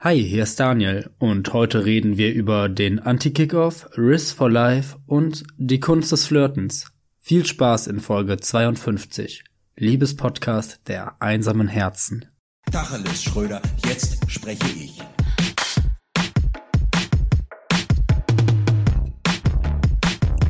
[0.00, 5.42] Hi, hier ist Daniel und heute reden wir über den Anti-Kickoff, Risk for Life und
[5.56, 6.92] die Kunst des Flirtens.
[7.18, 9.42] Viel Spaß in Folge 52.
[9.74, 12.26] Liebespodcast der einsamen Herzen.
[12.70, 15.02] Tacheles, Schröder, jetzt spreche ich.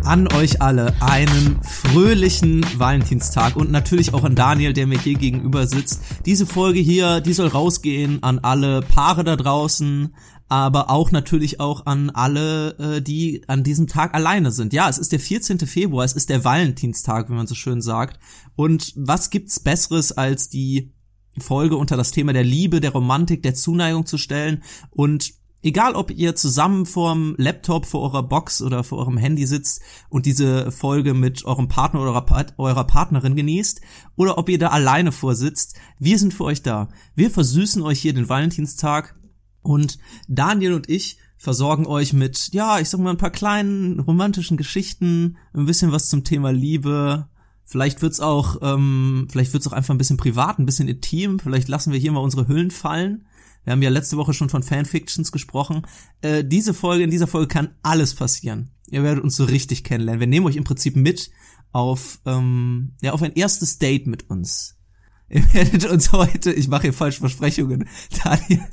[0.08, 5.66] An euch alle einen fröhlichen Valentinstag und natürlich auch an Daniel, der mir hier gegenüber
[5.66, 6.00] sitzt.
[6.24, 10.14] Diese Folge hier, die soll rausgehen an alle Paare da draußen,
[10.48, 14.72] aber auch natürlich auch an alle, äh, die an diesem Tag alleine sind.
[14.72, 15.58] Ja, es ist der 14.
[15.66, 18.18] Februar, es ist der Valentinstag, wie man so schön sagt.
[18.56, 20.94] Und was gibt's Besseres als die
[21.38, 26.10] Folge unter das Thema der Liebe, der Romantik, der Zuneigung zu stellen und egal ob
[26.10, 31.14] ihr zusammen vorm Laptop, vor eurer Box oder vor eurem Handy sitzt und diese Folge
[31.14, 33.80] mit eurem Partner oder eurer Partnerin genießt
[34.16, 36.88] oder ob ihr da alleine vorsitzt, wir sind für euch da.
[37.14, 39.16] Wir versüßen euch hier den Valentinstag
[39.62, 44.56] und Daniel und ich versorgen euch mit, ja, ich sag mal ein paar kleinen romantischen
[44.56, 47.28] Geschichten, ein bisschen was zum Thema Liebe,
[47.70, 51.38] Vielleicht wird's auch, ähm, vielleicht wird's auch einfach ein bisschen privat, ein bisschen intim.
[51.38, 53.26] Vielleicht lassen wir hier mal unsere Hüllen fallen.
[53.68, 55.82] Wir haben ja letzte Woche schon von Fanfictions gesprochen.
[56.22, 58.70] Äh, diese Folge, in dieser Folge kann alles passieren.
[58.86, 60.20] Ihr werdet uns so richtig kennenlernen.
[60.20, 61.30] Wir nehmen euch im Prinzip mit
[61.70, 64.78] auf, ähm, ja, auf ein erstes Date mit uns.
[65.28, 67.86] Ihr werdet uns heute, ich mache hier falsche Versprechungen.
[68.24, 68.64] Daniel,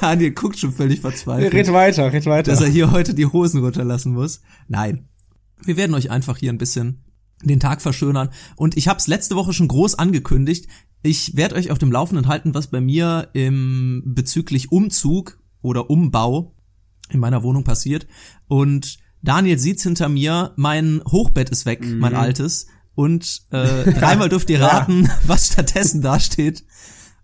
[0.00, 1.52] Daniel guckt schon völlig verzweifelt.
[1.52, 2.52] Red weiter, red weiter.
[2.52, 4.42] Dass er hier heute die Hosen runterlassen muss.
[4.68, 5.08] Nein.
[5.64, 7.02] Wir werden euch einfach hier ein bisschen
[7.42, 8.30] den Tag verschönern.
[8.56, 10.66] Und ich habe es letzte Woche schon groß angekündigt.
[11.02, 16.54] Ich werde euch auf dem Laufenden halten, was bei mir im bezüglich Umzug oder Umbau
[17.10, 18.06] in meiner Wohnung passiert.
[18.48, 21.98] Und Daniel sieht's hinter mir, mein Hochbett ist weg, mhm.
[21.98, 22.66] mein altes.
[22.94, 25.18] Und äh, dreimal dürft ihr raten, ja.
[25.26, 26.64] was stattdessen dasteht.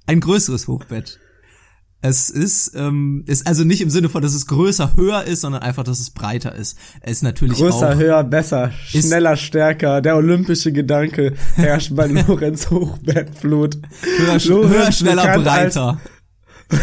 [0.06, 1.18] Ein größeres Hochbett.
[2.04, 5.62] Es ist, ähm, ist also nicht im Sinne von, dass es größer, höher ist, sondern
[5.62, 6.76] einfach, dass es breiter ist.
[7.00, 10.00] Es ist natürlich größer, auch, höher, besser, schneller, stärker.
[10.00, 13.78] Der olympische Gedanke herrscht bei Lorenz Hochbettflut.
[14.18, 16.00] Höher, höher schneller, breiter.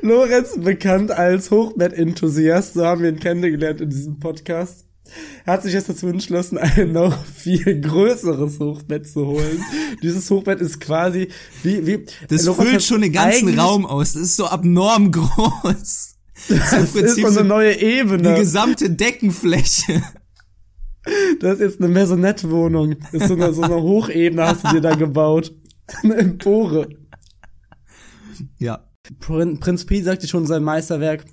[0.00, 4.87] Lorenz bekannt als Hochbett-Enthusiast, so haben wir ihn kennengelernt in diesem Podcast
[5.46, 9.62] hat sich jetzt dazu entschlossen, ein noch viel größeres Hochbett zu holen.
[10.02, 11.28] Dieses Hochbett ist quasi
[11.62, 14.12] wie wie das füllt schon den ganzen Raum aus.
[14.12, 16.16] Das ist so abnorm groß.
[16.48, 18.34] Das, das ist so eine neue Ebene.
[18.34, 20.02] Die gesamte Deckenfläche.
[21.40, 22.96] Das ist jetzt eine Maisonette-Wohnung.
[23.00, 25.54] Das ist so eine, so eine Hochebene hast du dir da gebaut.
[26.02, 26.88] Eine Empore.
[28.58, 28.84] Ja.
[29.20, 31.24] Prinz Pi sagte schon sein Meisterwerk,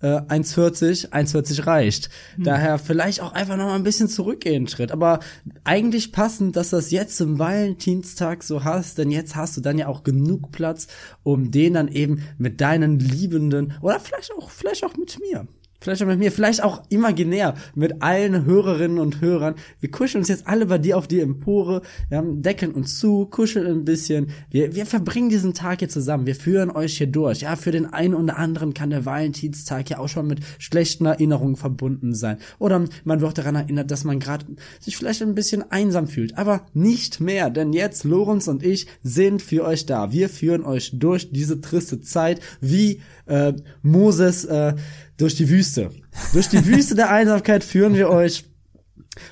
[0.00, 2.08] äh, 1,40, 1,40 reicht.
[2.36, 2.44] Hm.
[2.44, 4.92] Daher vielleicht auch einfach noch mal ein bisschen zurückgehen Schritt.
[4.92, 5.20] Aber
[5.64, 9.88] eigentlich passend, dass das jetzt zum Valentinstag so hast, denn jetzt hast du dann ja
[9.88, 10.86] auch genug Platz,
[11.22, 15.46] um den dann eben mit deinen Liebenden oder vielleicht auch, vielleicht auch mit mir
[15.80, 19.54] Vielleicht auch mit mir, vielleicht auch imaginär mit allen Hörerinnen und Hörern.
[19.78, 23.66] Wir kuscheln uns jetzt alle bei dir auf die Empore, haben, decken uns zu, kuscheln
[23.66, 24.30] ein bisschen.
[24.50, 26.26] Wir, wir verbringen diesen Tag hier zusammen.
[26.26, 27.42] Wir führen euch hier durch.
[27.42, 31.54] Ja, für den einen oder anderen kann der Valentinstag ja auch schon mit schlechten Erinnerungen
[31.54, 32.38] verbunden sein.
[32.58, 34.46] Oder man wird daran erinnert, dass man gerade
[34.80, 36.36] sich vielleicht ein bisschen einsam fühlt.
[36.36, 40.10] Aber nicht mehr, denn jetzt, Lorenz und ich, sind für euch da.
[40.10, 43.52] Wir führen euch durch diese triste Zeit, wie äh,
[43.82, 44.74] Moses äh,
[45.18, 45.90] durch die Wüste.
[46.32, 48.44] Durch die Wüste der Einsamkeit führen wir euch.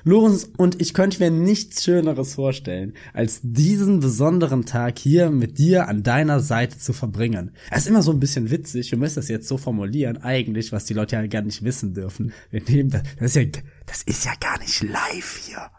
[0.04, 5.88] Lorenz und ich könnte mir nichts Schöneres vorstellen, als diesen besonderen Tag hier mit dir
[5.88, 7.52] an deiner Seite zu verbringen.
[7.70, 10.86] Es ist immer so ein bisschen witzig, wir müssen das jetzt so formulieren, eigentlich, was
[10.86, 12.32] die Leute ja gar nicht wissen dürfen.
[12.50, 15.70] Wir nehmen das, das ist ja, das ist ja gar nicht live hier.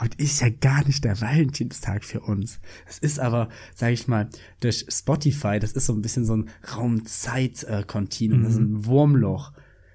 [0.00, 2.60] Heute ist ja gar nicht der Valentinstag für uns.
[2.88, 4.28] Es ist aber, sage ich mal,
[4.60, 8.86] durch Spotify, das ist so ein bisschen so ein Raum-Zeit-Kontinuum, das ist ein mhm.
[8.86, 9.52] Wurmloch.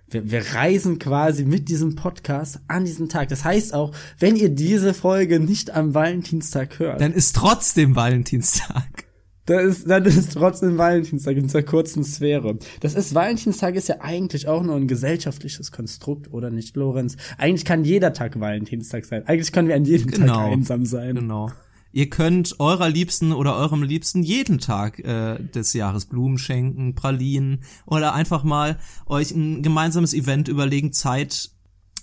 [0.09, 3.29] Wir, wir reisen quasi mit diesem Podcast an diesen Tag.
[3.29, 9.05] Das heißt auch, wenn ihr diese Folge nicht am Valentinstag hört, dann ist trotzdem Valentinstag.
[9.45, 12.57] Da ist, dann ist trotzdem Valentinstag in dieser kurzen Sphäre.
[12.79, 17.18] Das ist, Valentinstag ist ja eigentlich auch nur ein gesellschaftliches Konstrukt, oder nicht, Lorenz?
[17.38, 19.27] Eigentlich kann jeder Tag Valentinstag sein.
[19.27, 21.15] Eigentlich können wir an jedem genau, Tag einsam sein.
[21.15, 21.51] Genau.
[21.91, 27.63] Ihr könnt eurer Liebsten oder eurem Liebsten jeden Tag äh, des Jahres Blumen schenken, Pralinen
[27.85, 31.51] oder einfach mal euch ein gemeinsames Event überlegen, Zeit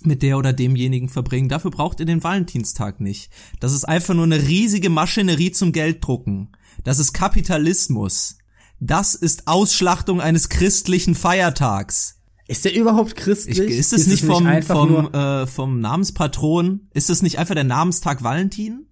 [0.03, 1.49] mit der oder demjenigen verbringen.
[1.49, 3.31] Dafür braucht ihr den Valentinstag nicht.
[3.59, 6.49] Das ist einfach nur eine riesige Maschinerie zum Gelddrucken.
[6.83, 8.37] Das ist Kapitalismus.
[8.79, 12.17] Das ist Ausschlachtung eines christlichen Feiertags.
[12.47, 13.59] Ist der überhaupt christlich?
[13.59, 16.87] Ich, ist es nicht vom, nicht vom, äh, vom Namenspatron?
[16.93, 18.87] Ist es nicht einfach der Namenstag Valentin?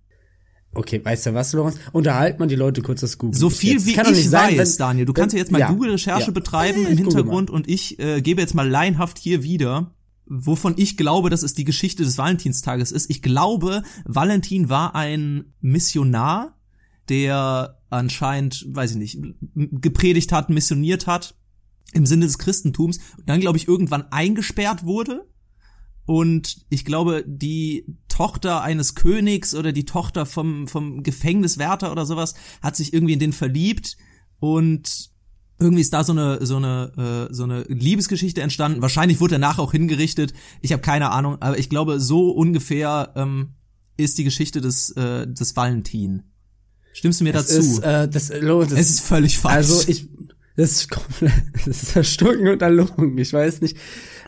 [0.74, 1.78] Okay, weißt du was, Lorenz?
[1.92, 3.38] Unterhalt man die Leute kurz das Google.
[3.38, 3.88] So viel jetzt.
[3.88, 5.06] wie Kann ich sein, weiß, wenn- Daniel.
[5.06, 6.32] Du kannst ja jetzt mal ja, Google-Recherche ja.
[6.32, 9.96] betreiben Ja, im Hintergrund und ich äh, gebe jetzt mal laienhaft hier wieder,
[10.28, 13.10] wovon ich glaube, dass es die Geschichte des Valentinstages ist.
[13.10, 16.56] Ich glaube, Valentin war ein Missionar,
[17.10, 19.20] der anscheinend, weiß ich nicht,
[19.56, 21.36] gepredigt hat, missioniert hat
[21.94, 25.28] im Sinne des Christentums und dann, glaube ich, irgendwann eingesperrt wurde.
[26.06, 32.34] Und ich glaube, die Tochter eines Königs oder die Tochter vom, vom Gefängniswärter oder sowas
[32.62, 33.98] hat sich irgendwie in den verliebt
[34.40, 35.12] und
[35.60, 38.82] irgendwie ist da so eine so eine äh, so eine Liebesgeschichte entstanden.
[38.82, 40.34] Wahrscheinlich wurde nachher auch hingerichtet.
[40.62, 43.56] Ich habe keine Ahnung, aber ich glaube, so ungefähr ähm,
[43.98, 46.24] ist die Geschichte des äh, des Valentin.
[46.94, 47.60] Stimmst du mir Es dazu?
[47.60, 49.56] ist, äh, das, Lorenz, das es ist völlig falsch.
[49.56, 50.08] Also ich,
[50.56, 51.34] das ist komplett,
[51.66, 53.18] das ist erstunken und erlogen.
[53.18, 53.78] Ich weiß nicht,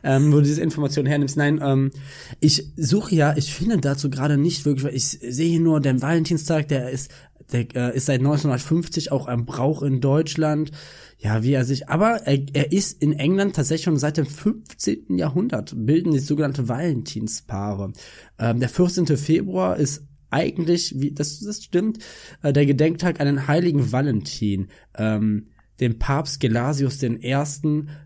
[0.03, 1.37] ähm, wo du diese Information hernimmst.
[1.37, 1.91] Nein, ähm,
[2.39, 6.01] ich suche ja, ich finde dazu gerade nicht wirklich, weil ich sehe hier nur den
[6.01, 7.11] Valentinstag, der ist,
[7.51, 10.71] der äh, ist seit 1950 auch ein Brauch in Deutschland.
[11.17, 15.17] Ja, wie er sich, aber er, er ist in England tatsächlich schon seit dem 15.
[15.19, 17.93] Jahrhundert, bilden sich sogenannte Valentinspaare.
[18.39, 19.05] Ähm, der 14.
[19.17, 21.99] Februar ist eigentlich, wie das, das stimmt,
[22.41, 24.67] äh, der Gedenktag an den heiligen Valentin,
[24.97, 25.47] ähm,
[25.79, 27.37] dem Papst Gelasius I.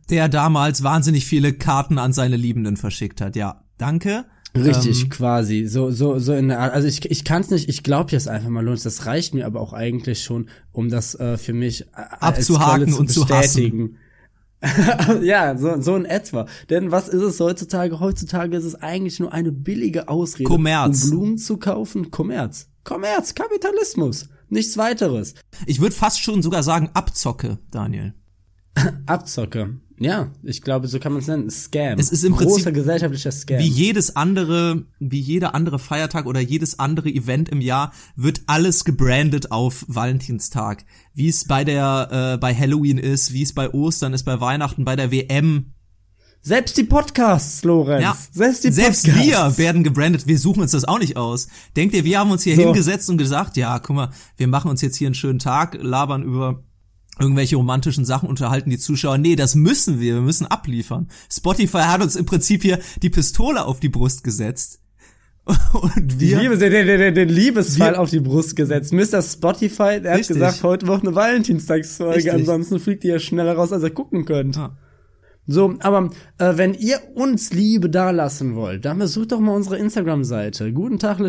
[0.10, 3.36] der damals wahnsinnig viele Karten an seine Liebenden verschickt hat.
[3.36, 4.26] Ja, danke.
[4.56, 5.66] Richtig, Ähm, quasi.
[5.68, 6.74] So, so, so in der Art.
[6.74, 8.84] Also ich, ich kann es nicht, ich glaube jetzt einfach mal los.
[8.84, 11.86] Das reicht mir aber auch eigentlich schon, um das äh, für mich äh,
[12.20, 13.98] Abzuhaken Quelle und zu bestätigen.
[15.22, 16.48] ja, so, so in etwa.
[16.70, 18.00] Denn was ist es heutzutage?
[18.00, 21.06] Heutzutage ist es eigentlich nur eine billige Ausrede, Kommerz.
[21.06, 22.12] um Blumen zu kaufen.
[22.12, 22.68] Kommerz.
[22.84, 24.30] Kommerz, Kapitalismus.
[24.50, 25.34] Nichts weiteres.
[25.66, 28.14] Ich würde fast schon sogar sagen Abzocke, Daniel.
[29.06, 29.80] Abzocke.
[29.98, 31.50] Ja, ich glaube, so kann man es nennen.
[31.50, 31.98] Scam.
[31.98, 33.60] Es ist im Großer Prinzip gesellschaftlicher Scam.
[33.60, 38.84] Wie jedes andere, wie jeder andere Feiertag oder jedes andere Event im Jahr wird alles
[38.84, 40.84] gebrandet auf Valentinstag.
[41.14, 44.84] Wie es bei der, äh, bei Halloween ist, wie es bei Ostern ist, bei Weihnachten,
[44.84, 45.72] bei der WM.
[46.42, 48.04] Selbst die Podcasts, Lorenz.
[48.04, 49.58] Ja, Selbst die selbst Podcasts.
[49.58, 50.28] wir werden gebrandet.
[50.28, 51.48] Wir suchen uns das auch nicht aus.
[51.78, 52.64] Denkt ihr, wir haben uns hier So.
[52.64, 56.22] hingesetzt und gesagt, ja, guck mal, wir machen uns jetzt hier einen schönen Tag, labern
[56.22, 56.64] über
[57.20, 59.18] irgendwelche romantischen Sachen, unterhalten die Zuschauer.
[59.18, 60.16] Nee, das müssen wir.
[60.16, 61.08] Wir müssen abliefern.
[61.32, 64.80] Spotify hat uns im Prinzip hier die Pistole auf die Brust gesetzt.
[65.74, 68.92] Und wir, Liebe, den, den, den, den Liebesfall Wir- auf die Brust gesetzt.
[68.94, 69.22] Mr.
[69.22, 70.36] Spotify, der hat Richtig.
[70.36, 72.34] gesagt, heute wird eine Valentinstagsfolge, Richtig.
[72.34, 74.56] ansonsten fliegt ihr schneller raus, als ihr gucken könnt.
[74.56, 74.76] Ja.
[75.48, 76.10] So, aber
[76.40, 80.74] äh, wenn ihr uns Liebe dalassen wollt, dann besucht doch mal unsere Instagram-Seite.
[80.74, 81.20] Guten Tag,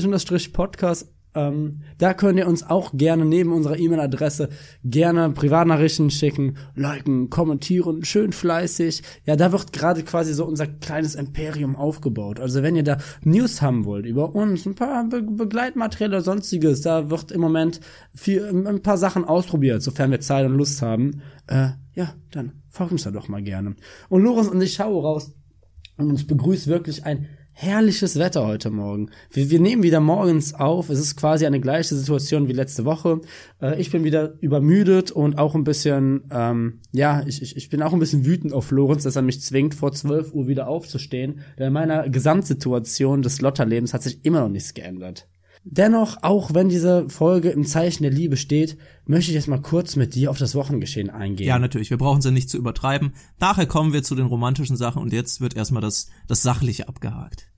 [0.55, 1.09] Podcast.
[1.37, 4.49] Ähm, da könnt ihr uns auch gerne neben unserer E-Mail-Adresse
[4.83, 9.03] gerne Privatnachrichten schicken, liken, kommentieren, schön fleißig.
[9.25, 12.41] Ja, da wird gerade quasi so unser kleines Imperium aufgebaut.
[12.41, 16.81] Also wenn ihr da News haben wollt über uns, ein paar Be Begleitmaterial oder sonstiges,
[16.81, 17.81] da wird im Moment
[18.15, 21.21] viel, ein paar Sachen ausprobiert, sofern wir Zeit und Lust haben.
[21.47, 23.77] Äh, ja, dann folgt uns da doch mal gerne.
[24.09, 25.35] Und Lorenz und ich schaue raus
[25.99, 27.27] und uns begrüßt wirklich ein
[27.59, 29.09] herrliches Wetter heute Morgen.
[29.31, 30.91] Wir, wir nehmen wieder morgens auf.
[30.91, 33.23] Es ist quasi eine gleiche Situation wie letzte Woche.
[33.63, 37.81] Äh, ich bin wieder übermüdet und auch ein bisschen, ähm, ja, ich, ich, ich bin
[37.81, 41.41] auch ein bisschen wütend auf Lorenz, dass er mich zwingt, vor 12 Uhr wieder aufzustehen.
[41.59, 45.27] Denn in meiner Gesamtsituation des Lotterlebens hat sich immer noch nichts geändert.
[45.69, 49.97] Dennoch, auch wenn diese Folge im Zeichen der Liebe steht, möchte ich jetzt mal kurz
[49.97, 51.49] mit dir auf das Wochengeschehen eingehen.
[51.49, 51.91] ja, natürlich.
[51.91, 53.15] Wir brauchen sie nicht zu übertreiben.
[53.41, 57.49] Nachher kommen wir zu den romantischen Sachen und jetzt wird erstmal das, das Sachliche abgehakt.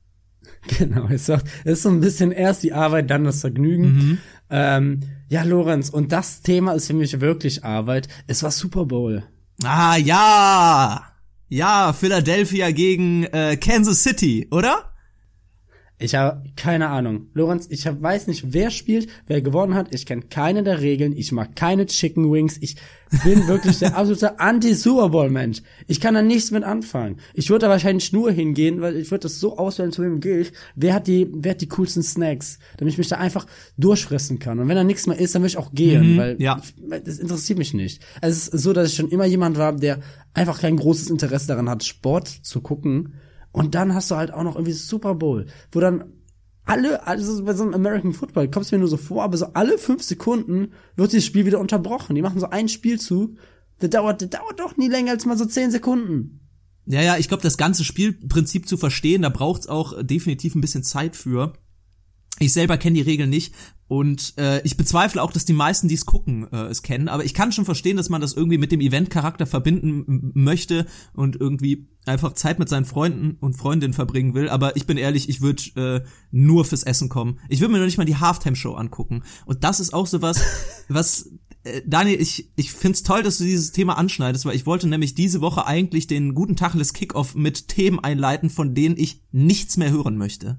[0.79, 1.29] Genau, es
[1.65, 4.19] ist, so ein bisschen erst die Arbeit, dann das Vergnügen.
[4.51, 8.09] Ähm, ja, Lorenz, und das Thema ist für mich wirklich Arbeit.
[8.27, 9.25] Es war Super Bowl.
[9.65, 11.03] Ah, ja!
[11.49, 14.93] Ja, Philadelphia gegen äh, Kansas City, oder?
[16.01, 17.27] Ich habe keine Ahnung.
[17.35, 19.93] Lorenz, ich hab, weiß nicht, wer spielt, wer gewonnen hat.
[19.93, 21.17] Ich kenne keine der Regeln.
[21.17, 22.57] Ich mag keine Chicken Wings.
[22.61, 22.77] Ich
[23.25, 25.63] bin wirklich der absolute Anti-Super Bowl-Mensch.
[25.89, 27.17] Ich kann da nichts mit anfangen.
[27.35, 30.41] Ich würde da wahrscheinlich nur hingehen, weil ich würde das so auswählen, zu wem gehe
[30.41, 30.53] ich.
[30.77, 32.61] Wer hat die, wer hat die coolsten Snacks?
[32.77, 34.61] Damit ich mich da einfach durchfressen kann.
[34.61, 36.61] Und wenn da nichts mehr ist, dann will ich auch gehen, Mhm, weil ja.
[36.63, 38.05] ich, weil das interessiert mich nicht.
[38.21, 39.99] Es ist so, dass ich schon immer jemand war, der
[40.33, 43.15] einfach kein großes Interesse daran hat, Sport zu gucken.
[43.59, 46.13] Und dann hast du halt auch noch irgendwie Super Bowl, wo dann
[46.65, 49.79] alle, also bei so einem American Football kommst mir nur so vor, aber so alle
[49.79, 52.15] fünf Sekunden wird dieses Spiel wieder unterbrochen.
[52.15, 53.37] Die machen so einen Spielzug,
[53.81, 56.41] der dauert, der dauert doch nie länger als mal so zehn Sekunden.
[56.85, 60.83] Ja, ja, ich glaube, das ganze Spielprinzip zu verstehen, da braucht's auch definitiv ein bisschen
[60.83, 61.53] Zeit für.
[62.39, 63.55] Ich selber kenne die Regeln nicht
[63.89, 67.09] und äh, ich bezweifle auch, dass die meisten, die es gucken, äh, es kennen.
[67.09, 71.37] Aber ich kann schon verstehen, dass man das irgendwie mit dem Event-Charakter verbinden möchte und
[71.37, 74.51] irgendwie einfach Zeit mit seinen Freunden und Freundinnen verbringen will.
[74.51, 75.63] Aber ich bin ehrlich, ich würde
[76.05, 77.41] äh, nur fürs Essen kommen.
[77.49, 79.23] Ich würde mir noch nicht mal die Halftime-Show angucken.
[79.47, 80.43] Und das ist auch so was,
[80.89, 81.31] was
[81.65, 85.15] äh, Daniel, ich, ich find's toll, dass du dieses Thema anschneidest, weil ich wollte nämlich
[85.15, 89.91] diese Woche eigentlich den guten Tacheles Kickoff mit Themen einleiten, von denen ich nichts mehr
[89.91, 90.59] hören möchte.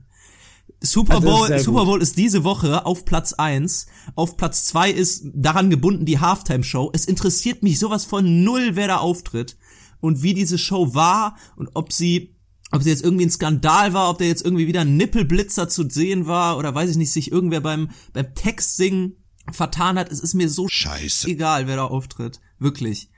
[0.82, 3.88] Super Bowl, Super Bowl ist diese Woche auf Platz eins.
[4.16, 6.90] Auf Platz zwei ist daran gebunden die Halftime Show.
[6.94, 9.58] Es interessiert mich sowas von null, wer da auftritt
[10.00, 12.36] und wie diese Show war und ob sie
[12.72, 15.90] ob sie jetzt irgendwie ein Skandal war, ob der jetzt irgendwie wieder ein Nippelblitzer zu
[15.90, 19.16] sehen war oder weiß ich nicht, sich irgendwer beim beim Text singen
[19.52, 20.12] vertan hat.
[20.12, 21.28] Es ist mir so Scheiße.
[21.28, 22.40] egal, wer da auftritt.
[22.60, 23.10] Wirklich.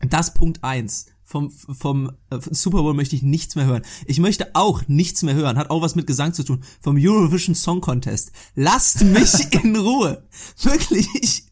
[0.00, 3.82] Das Punkt eins vom, vom äh, Super Bowl möchte ich nichts mehr hören.
[4.06, 7.54] Ich möchte auch nichts mehr hören, hat auch was mit Gesang zu tun, vom Eurovision
[7.54, 8.32] Song Contest.
[8.54, 10.22] Lasst mich in Ruhe.
[10.62, 11.44] Wirklich, ich,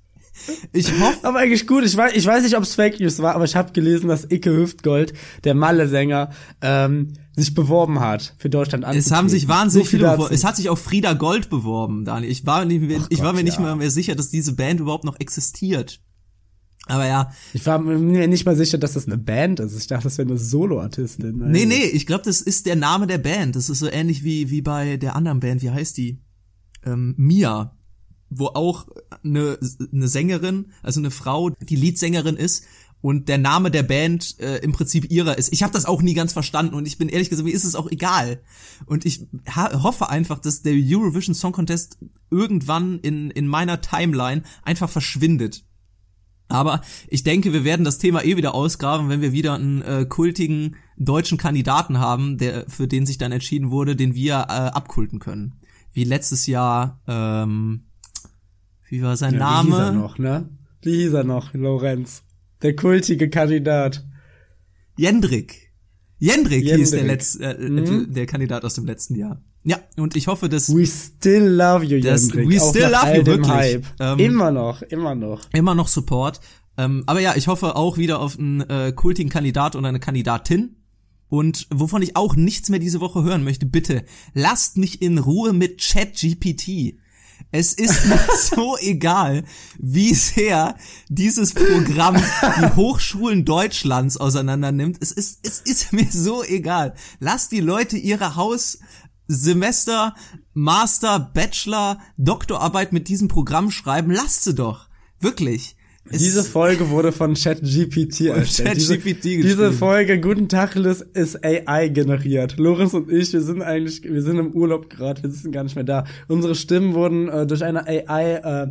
[0.72, 1.18] ich hoffe.
[1.22, 3.56] Aber eigentlich gut, ich weiß, ich weiß nicht, ob es Fake News war, aber ich
[3.56, 5.12] habe gelesen, dass Icke Hüftgold,
[5.44, 6.30] der Malle-Sänger,
[6.62, 10.34] ähm, sich beworben hat, für Deutschland Es haben sich wahnsinnig so viele beworben.
[10.34, 12.30] Es hat sich auch Frieda Gold beworben, Daniel.
[12.30, 13.74] Ich war, nicht, ich Gott, war mir nicht ja.
[13.74, 16.00] mehr sicher, dass diese Band überhaupt noch existiert.
[16.86, 17.32] Aber ja.
[17.54, 19.76] Ich war mir nicht mal sicher, dass das eine Band ist.
[19.76, 21.40] Ich dachte, das wäre eine Soloartistin.
[21.40, 21.52] Also.
[21.52, 23.56] Nee, nee, ich glaube, das ist der Name der Band.
[23.56, 25.62] Das ist so ähnlich wie, wie bei der anderen Band.
[25.62, 26.20] Wie heißt die?
[26.84, 27.76] Ähm, Mia.
[28.28, 28.88] Wo auch
[29.22, 29.58] eine,
[29.92, 32.64] eine Sängerin, also eine Frau, die Leadsängerin ist
[33.00, 35.52] und der Name der Band äh, im Prinzip ihrer ist.
[35.52, 37.76] Ich habe das auch nie ganz verstanden und ich bin ehrlich gesagt, mir ist es
[37.76, 38.40] auch egal.
[38.86, 41.98] Und ich hoffe einfach, dass der Eurovision Song Contest
[42.30, 45.64] irgendwann in, in meiner Timeline einfach verschwindet
[46.48, 50.06] aber ich denke, wir werden das Thema eh wieder ausgraben, wenn wir wieder einen äh,
[50.06, 55.18] kultigen deutschen Kandidaten haben, der für den sich dann entschieden wurde, den wir äh, abkulten
[55.18, 55.54] können.
[55.92, 57.84] Wie letztes Jahr, ähm,
[58.88, 59.68] wie war sein ja, Name?
[59.68, 60.48] Wie hieß er noch, ne?
[60.82, 62.22] Wie hieß er noch, Lorenz?
[62.62, 64.04] Der kultige Kandidat.
[64.96, 65.72] Jendrik.
[66.18, 66.78] Jendrik, Jendrik.
[66.78, 68.12] hieß der, Letz, äh, mhm.
[68.12, 69.42] der Kandidat aus dem letzten Jahr.
[69.64, 72.48] Ja, und ich hoffe, dass We still love you, das, Jendrik.
[72.50, 73.48] We still love you, wirklich.
[73.48, 73.86] Hype.
[73.98, 75.40] Ähm, immer noch, immer noch.
[75.52, 76.40] Immer noch Support.
[76.76, 80.76] Ähm, aber ja, ich hoffe auch wieder auf einen äh, kultigen Kandidat und eine Kandidatin.
[81.28, 84.04] Und wovon ich auch nichts mehr diese Woche hören möchte, bitte,
[84.34, 86.98] lasst mich in Ruhe mit ChatGPT.
[87.50, 89.44] Es ist mir so egal,
[89.78, 90.76] wie sehr
[91.08, 94.98] dieses Programm die Hochschulen Deutschlands auseinander nimmt.
[95.00, 96.94] Es ist, es ist mir so egal.
[97.20, 98.78] Lasst die Leute ihre Haus,
[99.26, 100.14] Semester,
[100.52, 104.88] Master, Bachelor, Doktorarbeit mit diesem Programm schreiben, lasst sie doch.
[105.20, 105.76] Wirklich.
[106.10, 108.76] Es diese Folge wurde von ChatGPT erstellt.
[108.76, 112.58] ChatGPT diese, diese Folge Guten Tag Liz ist AI generiert.
[112.58, 115.76] Lorenz und ich, wir sind eigentlich, wir sind im Urlaub gerade, wir sind gar nicht
[115.76, 116.04] mehr da.
[116.28, 118.66] Unsere Stimmen wurden äh, durch eine AI äh,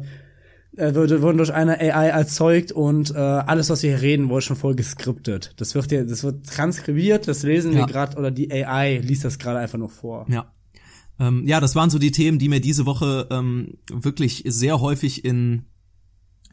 [0.78, 4.56] äh wurden durch eine AI erzeugt und äh, alles, was wir hier reden, wurde schon
[4.56, 5.54] voll geskriptet.
[5.58, 7.80] Das wird ja, das wird transkribiert, das lesen ja.
[7.80, 10.26] wir gerade oder die AI liest das gerade einfach noch vor.
[10.30, 10.52] Ja.
[11.20, 15.24] Ähm, ja, das waren so die Themen, die mir diese Woche ähm, wirklich sehr häufig
[15.24, 15.66] in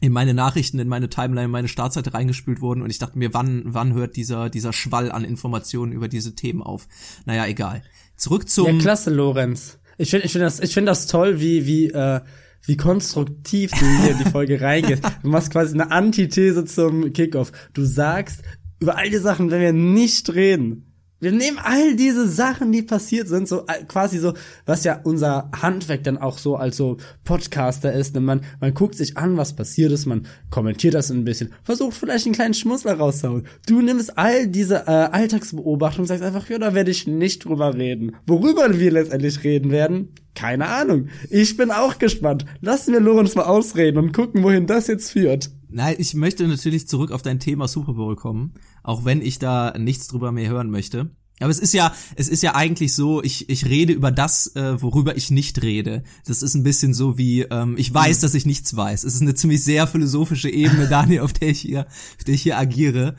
[0.03, 3.35] in meine Nachrichten, in meine Timeline, in meine Startseite reingespült wurden und ich dachte mir,
[3.35, 6.87] wann, wann hört dieser, dieser Schwall an Informationen über diese Themen auf?
[7.25, 7.83] Naja, egal.
[8.17, 8.65] Zurück zum.
[8.65, 9.77] Ja, klasse, Lorenz.
[9.99, 12.21] Ich finde ich finde das, ich finde das toll, wie, wie, äh,
[12.65, 15.03] wie konstruktiv du hier in die Folge reingehst.
[15.23, 17.51] Du machst quasi eine Antithese zum Kickoff.
[17.73, 18.41] Du sagst,
[18.79, 20.90] über all die Sachen, wenn wir nicht reden,
[21.21, 24.33] wir nehmen all diese Sachen, die passiert sind, so äh, quasi so,
[24.65, 28.15] was ja unser Handwerk dann auch so als so Podcaster ist.
[28.15, 28.21] Ne?
[28.21, 32.25] Man, man guckt sich an, was passiert ist, man kommentiert das ein bisschen, versucht vielleicht
[32.25, 33.47] einen kleinen Schmussler rauszuhauen.
[33.67, 37.75] Du nimmst all diese äh, Alltagsbeobachtungen und sagst einfach, ja, da werde ich nicht drüber
[37.75, 38.15] reden.
[38.25, 41.09] Worüber wir letztendlich reden werden, keine Ahnung.
[41.29, 42.45] Ich bin auch gespannt.
[42.61, 45.51] Lassen wir Lorenz mal ausreden und gucken, wohin das jetzt führt.
[45.71, 49.73] Nein, ich möchte natürlich zurück auf dein Thema Super Bowl kommen, auch wenn ich da
[49.77, 51.11] nichts drüber mehr hören möchte.
[51.39, 54.79] Aber es ist ja, es ist ja eigentlich so, ich, ich rede über das, äh,
[54.81, 56.03] worüber ich nicht rede.
[56.25, 58.21] Das ist ein bisschen so wie, ähm, ich weiß, mhm.
[58.21, 59.03] dass ich nichts weiß.
[59.03, 62.43] Es ist eine ziemlich sehr philosophische Ebene, Daniel, auf der ich hier, auf der ich
[62.43, 63.15] hier agiere.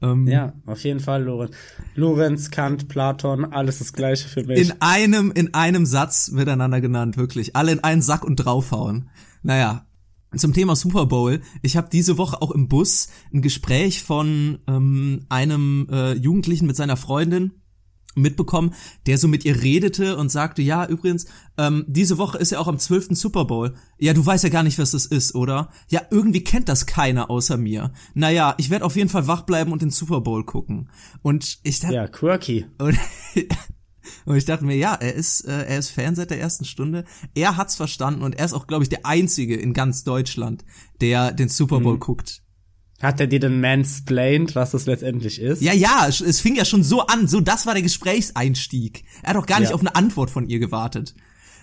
[0.00, 1.54] Ähm, ja, auf jeden Fall, Lorenz.
[1.94, 4.58] Lorenz, Kant, Platon, alles das Gleiche für mich.
[4.58, 7.56] In einem, in einem Satz miteinander genannt, wirklich.
[7.56, 9.10] Alle in einen Sack und draufhauen.
[9.42, 9.86] Naja,
[10.34, 11.40] zum Thema Super Bowl.
[11.62, 16.76] Ich habe diese Woche auch im Bus ein Gespräch von ähm, einem äh, Jugendlichen mit
[16.76, 17.52] seiner Freundin
[18.16, 18.74] mitbekommen,
[19.06, 21.26] der so mit ihr redete und sagte, ja, übrigens,
[21.58, 23.08] ähm, diese Woche ist ja auch am 12.
[23.10, 23.74] Super Bowl.
[23.98, 25.70] Ja, du weißt ja gar nicht, was das ist, oder?
[25.88, 27.92] Ja, irgendwie kennt das keiner außer mir.
[28.14, 30.90] Naja, ich werde auf jeden Fall wach bleiben und den Super Bowl gucken.
[31.22, 31.94] Und ich dachte...
[31.94, 32.66] Ja, quirky.
[32.78, 32.98] Und,
[34.24, 37.04] Und ich dachte mir, ja, er ist, äh, er ist Fan seit der ersten Stunde.
[37.34, 40.64] Er hat's verstanden und er ist auch, glaube ich, der einzige in ganz Deutschland,
[41.00, 42.00] der den Super Bowl mhm.
[42.00, 42.42] guckt.
[43.00, 45.60] Hat er dir denn mansplained, was das letztendlich ist?
[45.60, 47.28] Ja, ja, es fing ja schon so an.
[47.28, 49.04] So, das war der Gesprächseinstieg.
[49.22, 49.74] Er hat auch gar nicht ja.
[49.74, 51.14] auf eine Antwort von ihr gewartet.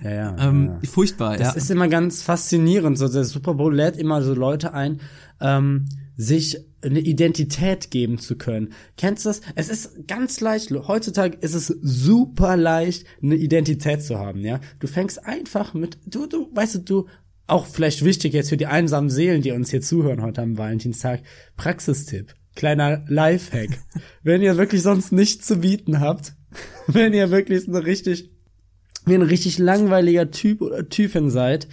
[0.04, 0.90] Ja, ja, ähm, ja.
[0.90, 1.54] Furchtbar, das ja.
[1.54, 3.00] ist immer ganz faszinierend.
[3.00, 5.02] So, der Super Bowl lädt immer so Leute ein,
[5.40, 8.74] ähm, sich eine Identität geben zu können.
[8.98, 9.42] Kennst du das?
[9.56, 14.60] Es ist ganz leicht, heutzutage ist es super leicht, eine Identität zu haben, ja.
[14.80, 17.08] Du fängst einfach mit, du, du, weißt du, du,
[17.48, 21.24] auch vielleicht wichtig jetzt für die einsamen Seelen, die uns hier zuhören heute am Valentinstag,
[21.58, 23.80] Praxistipp, kleiner Lifehack.
[24.24, 26.36] wenn ihr wirklich sonst nichts zu bieten habt,
[26.88, 28.33] wenn ihr wirklich eine richtig
[29.06, 31.68] wie ein richtig langweiliger Typ oder Typin seid,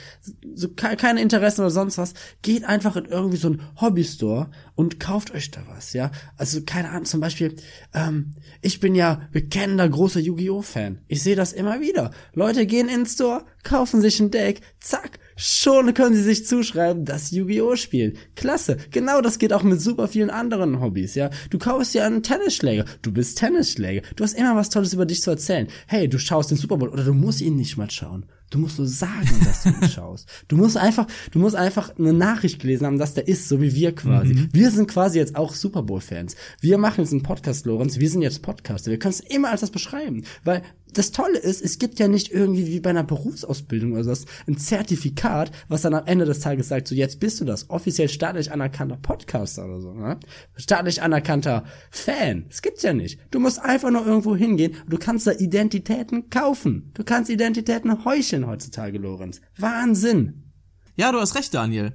[0.55, 5.35] so keine Interessen oder sonst was, geht einfach in irgendwie so ein Hobbystore und kauft
[5.35, 6.11] euch da was, ja.
[6.37, 7.57] Also keine Ahnung, zum Beispiel,
[7.95, 8.33] ähm,
[8.63, 10.63] ich bin ja bekennender großer Yu-Gi-Oh!
[10.63, 11.01] Fan.
[11.09, 12.13] Ich sehe das immer wieder.
[12.35, 17.05] Leute gehen in den Store, kaufen sich ein Deck, zack, schon können sie sich zuschreiben,
[17.05, 17.77] das Yu-Gi-Oh!
[17.77, 18.17] spielen.
[18.37, 18.77] Klasse.
[18.91, 21.31] Genau das geht auch mit super vielen anderen Hobbys, ja.
[21.49, 22.85] Du kaufst dir einen Tennisschläger.
[23.03, 24.03] Du bist Tennisschläger.
[24.17, 25.69] Du hast immer was Tolles über dich zu erzählen.
[25.87, 28.27] Hey, du schaust den Super Bowl oder du musst ihn nicht mal schauen.
[28.51, 30.29] Du musst nur sagen, dass du ihn schaust.
[30.49, 33.75] Du musst einfach, du musst einfach eine Nachricht gelesen haben, dass der ist, so wie
[33.75, 34.35] wir quasi.
[34.35, 34.49] Mhm.
[34.53, 36.35] Wir sind quasi jetzt auch Super Bowl Fans.
[36.61, 37.99] Wir machen jetzt einen Podcast, Lorenz.
[37.99, 38.91] Wir sind jetzt Podcaster.
[38.91, 42.33] Wir können es immer als das beschreiben, weil das Tolle ist, es gibt ja nicht
[42.33, 46.69] irgendwie wie bei einer Berufsausbildung oder so ein Zertifikat, was dann am Ende des Tages
[46.69, 50.19] sagt, so jetzt bist du das offiziell staatlich anerkannter Podcaster oder so, ne?
[50.57, 52.47] Staatlich anerkannter Fan.
[52.49, 53.21] Das gibt's ja nicht.
[53.31, 56.91] Du musst einfach nur irgendwo hingehen und du kannst da Identitäten kaufen.
[56.95, 59.41] Du kannst Identitäten heucheln heutzutage, Lorenz.
[59.57, 60.53] Wahnsinn.
[60.97, 61.95] Ja, du hast recht, Daniel.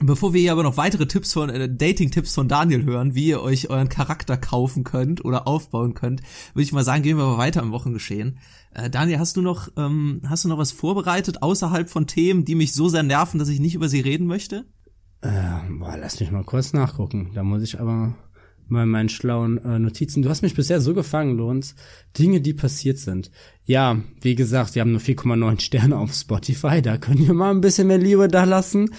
[0.00, 3.40] Bevor wir hier aber noch weitere Tipps von äh, Dating-Tipps von Daniel hören, wie ihr
[3.40, 6.20] euch euren Charakter kaufen könnt oder aufbauen könnt,
[6.52, 8.38] würde ich mal sagen, gehen wir aber weiter im Wochengeschehen.
[8.72, 12.56] Äh, Daniel, hast du noch ähm, hast du noch was vorbereitet außerhalb von Themen, die
[12.56, 14.64] mich so sehr nerven, dass ich nicht über sie reden möchte?
[15.20, 15.30] Äh,
[15.78, 17.30] boah, lass mich mal kurz nachgucken.
[17.34, 18.16] Da muss ich aber
[18.66, 20.22] mal meinen schlauen äh, Notizen.
[20.22, 21.74] Du hast mich bisher so gefangen, Lorenz.
[22.18, 23.30] Dinge, die passiert sind.
[23.64, 26.82] Ja, wie gesagt, wir haben nur 4,9 Sterne auf Spotify.
[26.82, 28.90] Da können wir mal ein bisschen mehr Liebe da lassen.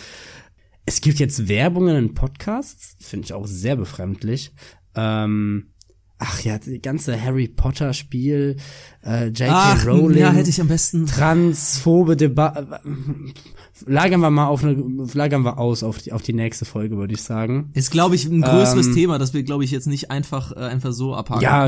[0.86, 4.54] Es gibt jetzt Werbungen in Podcasts, finde ich auch sehr befremdlich.
[4.96, 5.72] Ähm,
[6.20, 8.58] ach ja, die ganze Harry Potter Spiel,
[9.04, 9.84] äh, J.K.
[9.86, 12.82] Rowling, ja, hätte ich am besten transphobe Debatte.
[13.86, 14.76] Lagern wir mal auf eine,
[15.14, 17.72] lagern wir aus auf die, auf die nächste Folge, würde ich sagen.
[17.74, 20.60] Ist, glaube ich, ein größeres ähm, Thema, das wir, glaube ich, jetzt nicht einfach, äh,
[20.60, 21.68] einfach so abhaken Ja,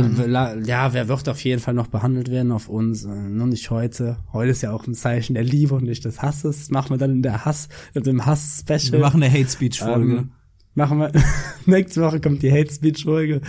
[0.55, 4.17] ja, wer wird auf jeden Fall noch behandelt werden auf uns, äh, nur nicht heute.
[4.31, 6.69] Heute ist ja auch ein Zeichen der Liebe und nicht des Hasses.
[6.71, 8.93] Machen wir dann in der Hass, in dem Hass-Special.
[8.93, 10.17] Wir machen eine Hate-Speech-Folge.
[10.17, 10.31] Ähm,
[10.75, 11.11] machen wir,
[11.65, 13.41] nächste Woche kommt die Hate Speech Folge.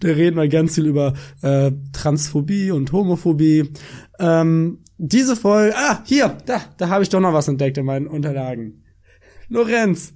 [0.00, 3.72] Da reden wir ganz viel über äh, Transphobie und Homophobie.
[4.18, 8.06] Ähm, diese Folge, ah, hier, da, da habe ich doch noch was entdeckt in meinen
[8.06, 8.84] Unterlagen.
[9.48, 10.14] Lorenz.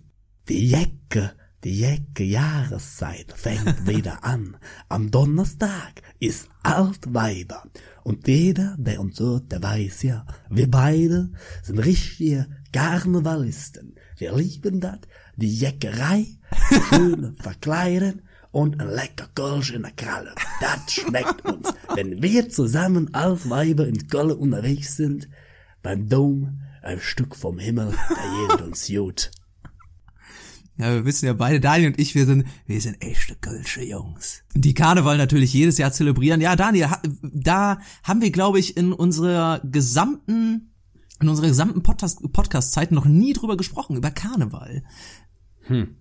[0.49, 4.57] Die Jecke, die Jecke Jahreszeit fängt wieder an.
[4.89, 7.65] Am Donnerstag ist Altweiber.
[8.03, 11.31] Und jeder, der uns hört, der weiß ja, wir beide
[11.63, 13.95] sind richtige Karnevalisten.
[14.17, 15.01] Wir lieben das,
[15.37, 16.27] die Jäckerei,
[16.89, 20.35] schöne Verkleiden und ein lecker Kölsch in der Kralle.
[20.61, 21.73] Das schmeckt uns.
[21.95, 25.29] Wenn wir zusammen als Weiber in Köln unterwegs sind,
[25.83, 29.31] beim Dom, ein Stück vom Himmel, da geht uns gut.
[30.81, 34.43] Ja, wir wissen ja beide, Daniel und ich, wir sind, wir sind echte Kölsche Jungs.
[34.55, 36.41] Die Karneval natürlich jedes Jahr zelebrieren.
[36.41, 36.89] Ja, Daniel,
[37.23, 40.73] da haben wir, glaube ich, in unserer gesamten,
[41.21, 44.83] in unserer gesamten Podcast-Zeit noch nie drüber gesprochen, über Karneval.
[45.67, 45.97] Hm.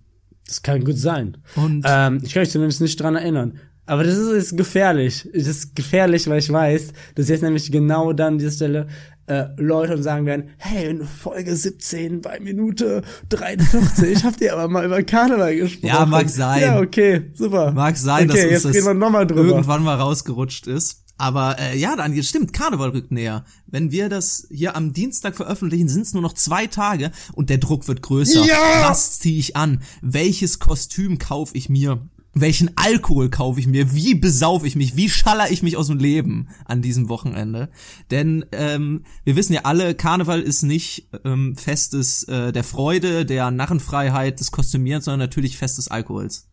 [0.50, 1.38] Das kann gut sein.
[1.56, 3.60] Und ähm, ich kann mich zumindest nicht dran erinnern.
[3.86, 5.30] Aber das ist, ist gefährlich.
[5.32, 8.88] Das ist gefährlich, weil ich weiß, dass jetzt nämlich genau dann diese Stelle
[9.28, 14.68] äh, Leute und sagen werden, hey, in Folge 17 bei Minute 43 habt ihr aber
[14.68, 15.88] mal über Karneval gesprochen.
[15.88, 16.62] Ja, mag sein.
[16.62, 17.72] Ja, okay, super.
[17.72, 21.04] Mag sein, okay, dass uns das irgendwann mal rausgerutscht ist.
[21.20, 23.44] Aber äh, ja, dann stimmt, Karneval rückt näher.
[23.68, 27.58] Wenn wir das hier am Dienstag veröffentlichen, sind es nur noch zwei Tage und der
[27.58, 28.46] Druck wird größer.
[28.46, 28.88] Ja!
[28.88, 29.82] Was ziehe ich an?
[30.02, 32.08] Welches Kostüm kaufe ich mir?
[32.34, 33.94] Welchen Alkohol kaufe ich mir?
[33.94, 34.96] Wie besaufe ich mich?
[34.96, 37.70] Wie schaller ich mich aus dem Leben an diesem Wochenende?
[38.12, 43.52] Denn ähm, wir wissen ja alle, Karneval ist nicht ähm, Festes äh, der Freude, der
[43.52, 46.48] Narrenfreiheit, des Kostümierens, sondern natürlich Fest des Alkohols.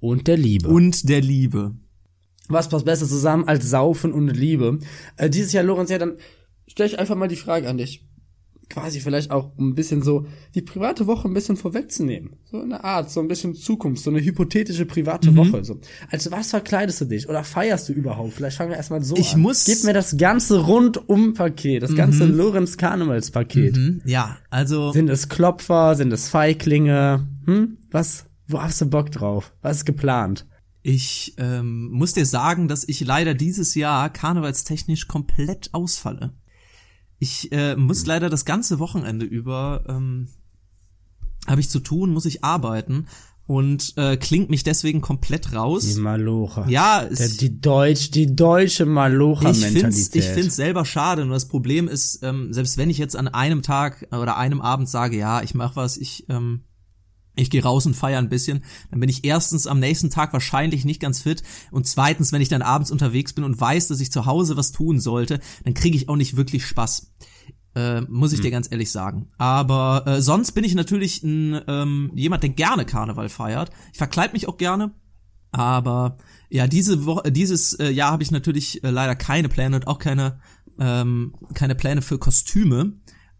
[0.00, 0.68] Und der Liebe.
[0.68, 1.76] Und der Liebe
[2.48, 4.78] was passt besser zusammen als Saufen und Liebe?
[5.16, 6.16] Äh, dieses Jahr, Lorenz, ja, dann
[6.66, 8.06] stell ich einfach mal die Frage an dich.
[8.70, 12.36] quasi vielleicht auch um ein bisschen so die private Woche ein bisschen vorwegzunehmen.
[12.50, 15.36] So eine Art, so ein bisschen Zukunft, so eine hypothetische private Mhm.
[15.36, 15.64] Woche.
[15.64, 15.78] So.
[16.10, 18.32] Also was verkleidest du dich oder feierst du überhaupt?
[18.32, 19.42] Vielleicht fangen wir erstmal so Ich an.
[19.42, 23.76] muss- Gib mir das ganze Rundum-Paket, das ganze Lorenz Karnevals-Paket.
[23.76, 27.28] Hm, ja, also Sind es Klopfer, sind es Feiglinge?
[27.44, 27.76] Hm?
[27.90, 29.52] Was, wo hast du Bock drauf?
[29.60, 30.46] Was ist geplant?
[30.86, 36.34] Ich ähm, muss dir sagen, dass ich leider dieses Jahr karnevalstechnisch komplett ausfalle.
[37.18, 40.28] Ich äh, muss leider das ganze Wochenende über ähm,
[41.46, 43.06] habe ich zu tun, muss ich arbeiten
[43.46, 45.86] und äh, klingt mich deswegen komplett raus.
[45.86, 46.68] Die Malocha.
[46.68, 50.14] Ja, es, die Deutsch, die deutsche Malocha-Mentalität.
[50.14, 51.24] ich find's selber schade.
[51.24, 54.90] Nur das Problem ist, ähm, selbst wenn ich jetzt an einem Tag oder einem Abend
[54.90, 56.64] sage, ja, ich mach was, ich ähm,
[57.36, 60.84] ich gehe raus und feier ein bisschen, dann bin ich erstens am nächsten Tag wahrscheinlich
[60.84, 64.12] nicht ganz fit und zweitens, wenn ich dann abends unterwegs bin und weiß, dass ich
[64.12, 67.12] zu Hause was tun sollte, dann kriege ich auch nicht wirklich Spaß.
[67.76, 69.28] Äh, muss ich dir ganz ehrlich sagen.
[69.36, 73.70] Aber äh, sonst bin ich natürlich ein, ähm, jemand, der gerne Karneval feiert.
[73.90, 74.92] Ich verkleid mich auch gerne.
[75.50, 76.18] Aber
[76.50, 79.98] ja, diese Woche, dieses äh, Jahr habe ich natürlich äh, leider keine Pläne und auch
[79.98, 80.38] keine
[80.78, 82.94] ähm, keine Pläne für Kostüme.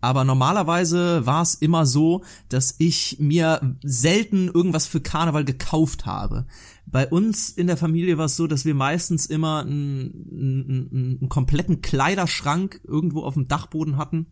[0.05, 6.45] Aber normalerweise war es immer so, dass ich mir selten irgendwas für Karneval gekauft habe.
[6.85, 11.29] Bei uns in der Familie war es so, dass wir meistens immer einen, einen, einen
[11.31, 14.27] kompletten Kleiderschrank irgendwo auf dem Dachboden hatten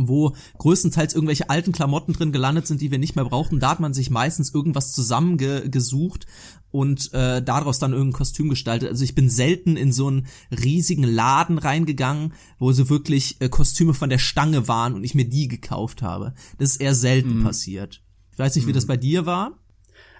[0.00, 3.58] wo größtenteils irgendwelche alten Klamotten drin gelandet sind, die wir nicht mehr brauchten.
[3.58, 6.26] Da hat man sich meistens irgendwas zusammengesucht
[6.70, 8.88] und äh, daraus dann irgendein Kostüm gestaltet.
[8.90, 13.94] Also ich bin selten in so einen riesigen Laden reingegangen, wo so wirklich äh, Kostüme
[13.94, 16.34] von der Stange waren und ich mir die gekauft habe.
[16.58, 18.02] Das ist eher selten passiert.
[18.32, 19.58] Ich weiß nicht, wie das bei dir war.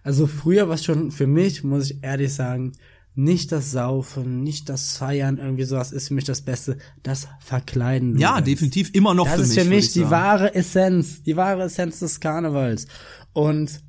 [0.02, 2.72] Also früher war es schon für mich, muss ich ehrlich sagen,
[3.14, 6.78] nicht das Saufen, nicht das Feiern, irgendwie sowas ist für mich das Beste.
[7.02, 8.16] Das Verkleiden.
[8.16, 8.46] Ja, Lorenz.
[8.46, 9.58] definitiv immer noch Das für ist mich.
[9.58, 12.86] für würd mich ich die wahre Essenz, die wahre Essenz des Karnevals.
[13.32, 13.82] Und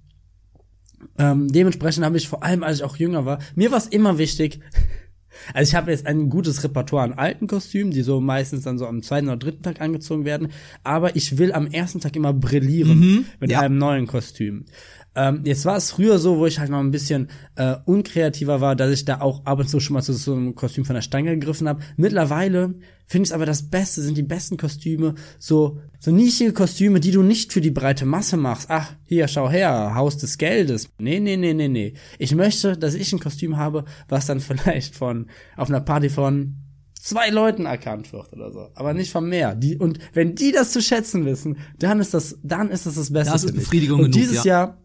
[1.18, 4.18] ähm, dementsprechend habe ich vor allem, als ich auch jünger war, mir war es immer
[4.18, 4.60] wichtig,
[5.54, 8.86] also ich habe jetzt ein gutes Repertoire an alten Kostümen, die so meistens dann so
[8.88, 10.50] am zweiten oder dritten Tag angezogen werden,
[10.84, 13.54] aber ich will am ersten Tag immer brillieren mit Mhm.
[13.54, 13.62] ja.
[13.62, 14.66] einem neuen Kostüm.
[15.16, 18.76] Ähm, jetzt war es früher so, wo ich halt noch ein bisschen äh, unkreativer war,
[18.76, 21.02] dass ich da auch ab und zu schon mal zu so einem Kostüm von der
[21.02, 21.82] Stange gegriffen habe.
[21.98, 22.76] Mittlerweile
[23.08, 27.24] finde ich aber das Beste, sind die besten Kostüme, so, so nischige Kostüme, die du
[27.24, 28.68] nicht für die breite Masse machst.
[28.70, 30.90] Ach, hier, schau her, Haus des Geldes.
[31.00, 31.94] Nee, nee, nee, nee, nee.
[32.20, 36.56] Ich möchte, dass ich ein Kostüm habe, was dann vielleicht von, auf einer Party von
[37.02, 39.56] zwei Leuten erkannt wird oder so, aber nicht von mehr.
[39.56, 43.12] Die, und wenn die das zu schätzen wissen, dann ist das, dann ist das das
[43.12, 43.34] Beste.
[43.34, 43.56] Das ist.
[43.56, 44.52] Befriedigung Und genug, dieses ja.
[44.52, 44.78] Jahr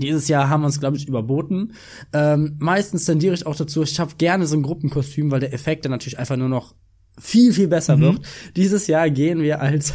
[0.00, 1.72] dieses Jahr haben wir uns, glaube ich, überboten.
[2.12, 5.84] Ähm, meistens tendiere ich auch dazu, ich habe gerne so ein Gruppenkostüm, weil der Effekt
[5.84, 6.74] dann natürlich einfach nur noch
[7.18, 8.00] viel, viel besser Mhm.
[8.02, 8.20] wird.
[8.56, 9.92] Dieses Jahr gehen wir als,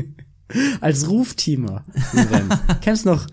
[0.80, 1.84] als Rufteamer.
[2.80, 3.26] Kennst noch,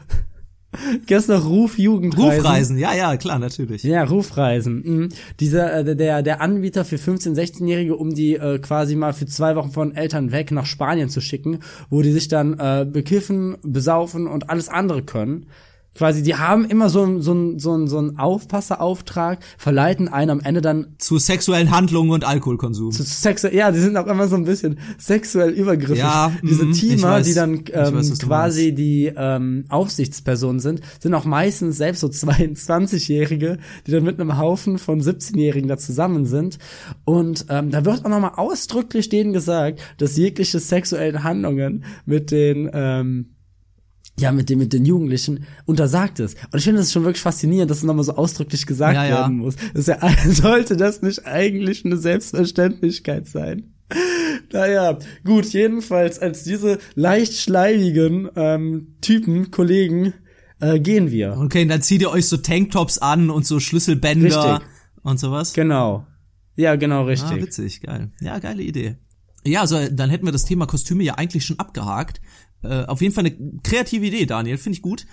[1.05, 2.41] kennst noch Rufjugendreisen?
[2.41, 3.83] Rufreisen, ja, ja, klar, natürlich.
[3.83, 4.81] Ja, Rufreisen.
[4.83, 5.09] Mhm.
[5.39, 9.55] Dieser, äh, der, der Anbieter für 15-, 16-Jährige, um die äh, quasi mal für zwei
[9.55, 14.25] Wochen von Eltern weg nach Spanien zu schicken, wo die sich dann äh, bekiffen, besaufen
[14.27, 15.45] und alles andere können.
[15.95, 20.95] Quasi, die haben immer so, so, so, so einen Aufpasserauftrag, verleiten einen am Ende dann
[20.97, 22.91] Zu sexuellen Handlungen und Alkoholkonsum.
[22.91, 25.97] zu sexuell, ja, die sind auch immer so ein bisschen sexuell übergriffig.
[25.99, 31.25] Ja, Diese mhm, Teamer, die dann ähm, weiß, quasi die ähm, Aufsichtspersonen sind, sind auch
[31.25, 36.57] meistens selbst so 22-Jährige, die dann mit einem Haufen von 17-Jährigen da zusammen sind.
[37.05, 42.69] Und ähm, da wird auch nochmal ausdrücklich denen gesagt, dass jegliche sexuellen Handlungen mit den
[42.73, 43.32] ähm,
[44.19, 46.37] ja, mit den, mit den Jugendlichen untersagt ist.
[46.51, 49.15] Und ich finde das schon wirklich faszinierend, dass es nochmal so ausdrücklich gesagt Ja, ja.
[49.21, 49.55] werden muss.
[49.73, 49.99] Das ist ja,
[50.31, 53.73] sollte das nicht eigentlich eine Selbstverständlichkeit sein?
[54.51, 60.13] Naja, gut, jedenfalls als diese leicht schleimigen ähm, Typen, Kollegen,
[60.59, 61.37] äh, gehen wir.
[61.37, 64.67] Okay, dann zieht ihr euch so Tanktops an und so Schlüsselbänder Richtig.
[65.01, 65.53] und sowas.
[65.53, 66.05] Genau.
[66.55, 67.41] Ja, genau, Ah, richtig.
[67.41, 68.11] witzig, geil.
[68.21, 68.97] Ja, geile Idee.
[69.45, 72.21] Ja, also dann hätten wir das Thema Kostüme ja eigentlich schon abgehakt.
[72.63, 75.05] Äh, auf jeden Fall eine kreative Idee, Daniel, finde ich gut.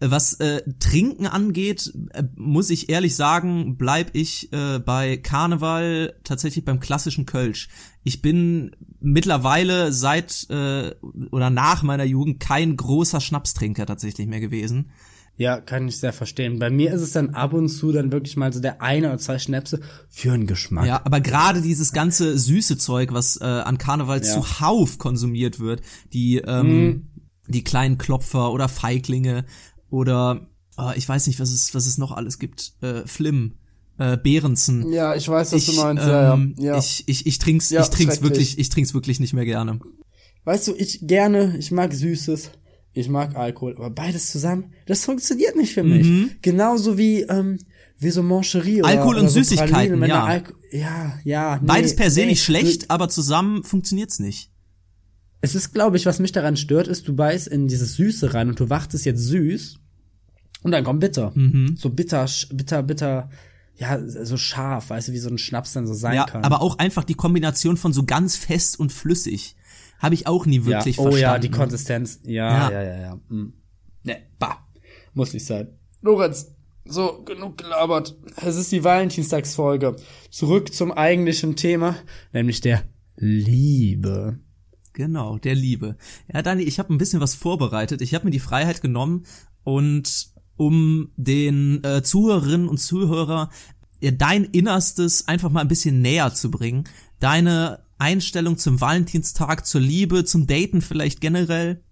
[0.00, 6.14] Äh, Was äh, Trinken angeht, äh, muss ich ehrlich sagen, bleib ich äh, bei Karneval
[6.24, 7.68] tatsächlich beim klassischen Kölsch.
[8.02, 10.94] Ich bin mittlerweile seit äh,
[11.30, 14.90] oder nach meiner Jugend kein großer Schnapstrinker tatsächlich mehr gewesen.
[15.40, 16.58] Ja, kann ich sehr verstehen.
[16.58, 19.16] Bei mir ist es dann ab und zu dann wirklich mal so der eine oder
[19.18, 20.84] zwei Schnäpse für einen Geschmack.
[20.86, 24.36] Ja, aber gerade dieses ganze süße Zeug, was äh, an Karneval Ja.
[24.36, 24.42] Mhm.
[24.42, 25.80] zuhauf konsumiert wird,
[26.12, 27.08] die ähm,
[27.48, 29.46] die kleinen Klopfer oder Feiglinge
[29.88, 30.46] oder
[30.78, 33.54] äh, ich weiß nicht, was es was es noch alles gibt, äh, Flim,
[33.96, 34.92] äh, Behrensen.
[34.92, 36.04] Ja, ich weiß, was Ich, du meinst.
[36.06, 36.72] ähm, ja.
[36.74, 36.78] ja.
[36.78, 39.80] ich ich ich trink's Ja, ich trink's wirklich ich trink's wirklich nicht mehr gerne.
[40.44, 42.50] weißt du, ich gerne, ich mag Süßes,
[42.92, 46.06] ich mag Alkohol, aber beides zusammen, das funktioniert nicht für mich.
[46.06, 46.30] Mhm.
[46.42, 47.58] Genauso wie, ähm,
[47.98, 50.24] wie so Moncherie oder Alkohol und oder so Süßigkeiten, Pralinen, ja.
[50.24, 51.58] Alko ja, ja.
[51.60, 52.26] Nee, Beides per se nee.
[52.26, 54.50] nicht schlecht, aber zusammen funktioniert's nicht.
[55.40, 58.48] Es ist, glaube ich, was mich daran stört, ist, du beißt in dieses Süße rein
[58.48, 59.78] und du wachtest jetzt süß
[60.62, 61.32] und dann kommt bitter.
[61.34, 61.76] Mhm.
[61.76, 63.30] So bitter, bitter, bitter,
[63.76, 66.44] ja, so scharf, weißt du, wie so ein Schnaps dann so sein Ja, kann.
[66.44, 69.56] aber auch einfach die Kombination von so ganz fest und flüssig.
[70.00, 71.02] Habe ich auch nie wirklich ja.
[71.02, 71.20] Oh verstanden.
[71.20, 72.20] ja, die Konsistenz.
[72.24, 72.70] Ja, Ja.
[72.70, 73.14] ja, ja, ja.
[73.28, 73.52] Mm.
[74.02, 74.66] Ne, bah.
[75.14, 75.68] Muss nicht sein.
[76.02, 76.52] Lorenz,
[76.86, 78.16] so, genug gelabert.
[78.36, 79.96] Es ist die Valentinstagsfolge.
[80.30, 81.96] Zurück zum eigentlichen Thema,
[82.32, 82.82] nämlich der
[83.16, 84.38] Liebe.
[84.92, 85.96] Genau, der Liebe.
[86.32, 88.00] Ja, Dani, ich habe ein bisschen was vorbereitet.
[88.00, 89.24] Ich habe mir die Freiheit genommen
[89.62, 93.50] und um den äh, Zuhörerinnen und Zuhörer
[94.00, 96.84] ja, dein Innerstes einfach mal ein bisschen näher zu bringen.
[97.18, 101.82] Deine Einstellung zum Valentinstag, zur Liebe, zum Daten vielleicht generell,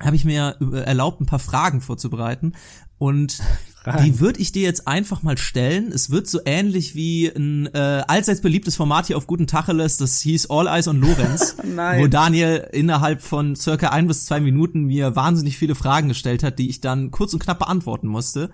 [0.00, 2.54] habe ich mir äh, erlaubt, ein paar Fragen vorzubereiten.
[2.98, 3.38] Und
[3.82, 4.04] Fragen.
[4.04, 5.90] die würde ich dir jetzt einfach mal stellen.
[5.92, 10.20] Es wird so ähnlich wie ein äh, allseits beliebtes Format hier auf Guten Tacheles, das
[10.20, 12.02] hieß All Eyes on Lorenz, Nein.
[12.02, 16.58] wo Daniel innerhalb von circa ein bis zwei Minuten mir wahnsinnig viele Fragen gestellt hat,
[16.58, 18.50] die ich dann kurz und knapp beantworten musste.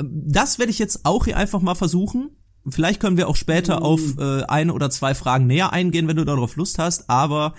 [0.00, 2.30] Das werde ich jetzt auch hier einfach mal versuchen.
[2.70, 6.24] Vielleicht können wir auch später auf äh, eine oder zwei Fragen näher eingehen, wenn du
[6.24, 7.08] darauf Lust hast.
[7.10, 7.54] Aber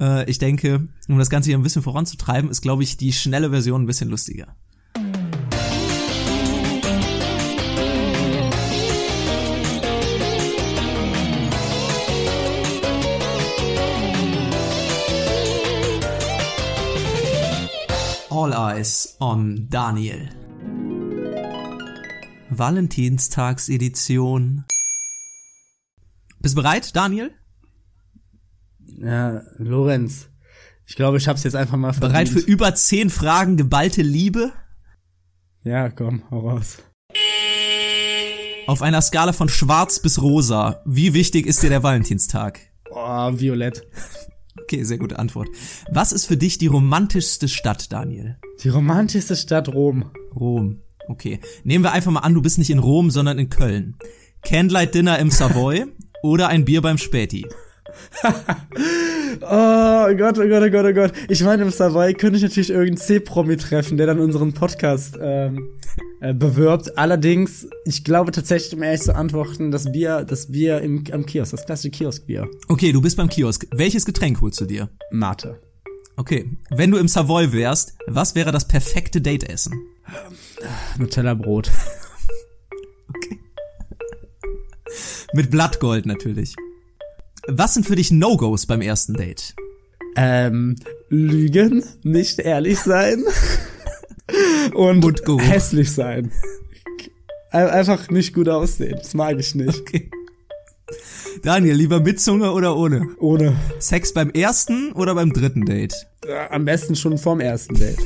[0.00, 3.50] äh, ich denke, um das Ganze hier ein bisschen voranzutreiben, ist, glaube ich, die schnelle
[3.50, 4.54] Version ein bisschen lustiger.
[18.30, 20.43] All Eyes on Daniel.
[22.58, 24.64] Valentinstagsedition.
[26.40, 27.32] Bist du bereit, Daniel?
[28.98, 30.28] Ja, Lorenz.
[30.86, 32.12] Ich glaube, ich hab's jetzt einfach mal verdient.
[32.12, 34.52] Bereit für über zehn Fragen geballte Liebe?
[35.62, 36.78] Ja, komm, hau raus.
[38.66, 42.60] Auf einer Skala von schwarz bis rosa, wie wichtig ist dir der Valentinstag?
[42.90, 43.82] Oh, Violett.
[44.62, 45.48] Okay, sehr gute Antwort.
[45.90, 48.38] Was ist für dich die romantischste Stadt, Daniel?
[48.62, 50.12] Die romantischste Stadt Rom.
[50.34, 50.80] Rom.
[51.08, 51.40] Okay.
[51.64, 53.96] Nehmen wir einfach mal an, du bist nicht in Rom, sondern in Köln.
[54.42, 55.86] Candlelight Dinner im Savoy
[56.22, 57.46] oder ein Bier beim Späti?
[59.40, 61.12] Oh Gott, oh Gott, oh Gott, oh Gott.
[61.28, 65.70] Ich meine, im Savoy könnte ich natürlich irgendeinen C-Promi treffen, der dann unseren Podcast ähm,
[66.20, 66.96] äh, bewirbt.
[66.96, 71.52] Allerdings, ich glaube tatsächlich, um ehrlich zu antworten, das Bier, das Bier im, am Kiosk,
[71.52, 72.48] das klassische Kioskbier.
[72.68, 73.66] Okay, du bist beim Kiosk.
[73.72, 74.88] Welches Getränk holst du dir?
[75.10, 75.60] Mate.
[76.16, 76.56] Okay.
[76.70, 79.72] Wenn du im Savoy wärst, was wäre das perfekte Dateessen?
[80.98, 81.70] Nutella-Brot.
[85.32, 86.54] Mit Blattgold natürlich.
[87.48, 89.54] Was sind für dich No-Gos beim ersten Date?
[90.16, 90.76] Ähm,
[91.08, 93.24] lügen, nicht ehrlich sein
[94.74, 95.40] und Mundgeruch.
[95.42, 96.30] hässlich sein.
[97.50, 99.80] Ein- Einfach nicht gut aussehen, das mag ich nicht.
[99.80, 100.10] Okay.
[101.42, 103.08] Daniel, lieber mit Zunge oder ohne?
[103.18, 103.56] Ohne.
[103.80, 105.94] Sex beim ersten oder beim dritten Date?
[106.26, 107.98] Ja, Am besten schon vorm ersten Date.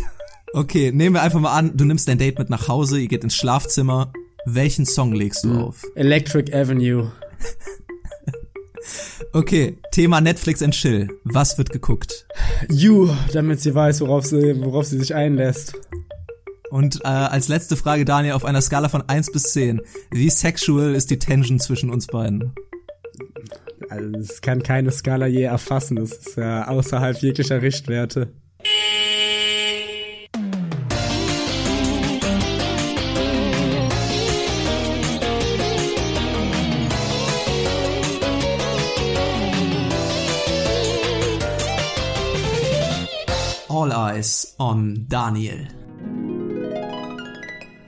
[0.55, 3.23] Okay, nehmen wir einfach mal an, du nimmst dein Date mit nach Hause, ihr geht
[3.23, 4.13] ins Schlafzimmer.
[4.47, 5.85] Welchen Song legst du auf?
[5.95, 7.11] Electric Avenue.
[9.33, 11.09] Okay, Thema Netflix and Chill.
[11.25, 12.27] Was wird geguckt?
[12.71, 15.75] You, damit sie weiß, worauf sie, worauf sie sich einlässt.
[16.71, 19.83] Und äh, als letzte Frage, Daniel, auf einer Skala von 1 bis 10.
[20.11, 22.55] Wie sexual ist die Tension zwischen uns beiden?
[23.89, 25.97] Also, das kann keine Skala je erfassen.
[25.97, 28.33] Das ist ja außerhalb jeglicher Richtwerte.
[44.09, 45.69] Eyes on Daniel.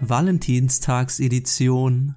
[0.01, 2.15] Valentinstagsedition.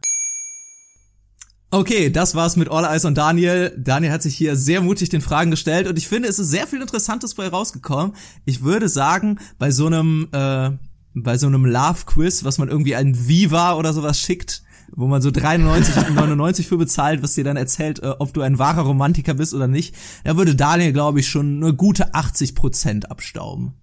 [1.71, 3.73] Okay, das war's mit All Eyes on Daniel.
[3.77, 6.67] Daniel hat sich hier sehr mutig den Fragen gestellt und ich finde, es ist sehr
[6.67, 8.13] viel Interessantes bei rausgekommen.
[8.43, 10.71] Ich würde sagen, bei so einem, äh,
[11.13, 15.31] bei so einem Love-Quiz, was man irgendwie ein Viva oder sowas schickt, wo man so
[15.31, 19.53] 93, 99 für bezahlt, was dir dann erzählt, äh, ob du ein wahrer Romantiker bist
[19.53, 23.75] oder nicht, da würde Daniel, glaube ich, schon eine gute 80 Prozent abstauben.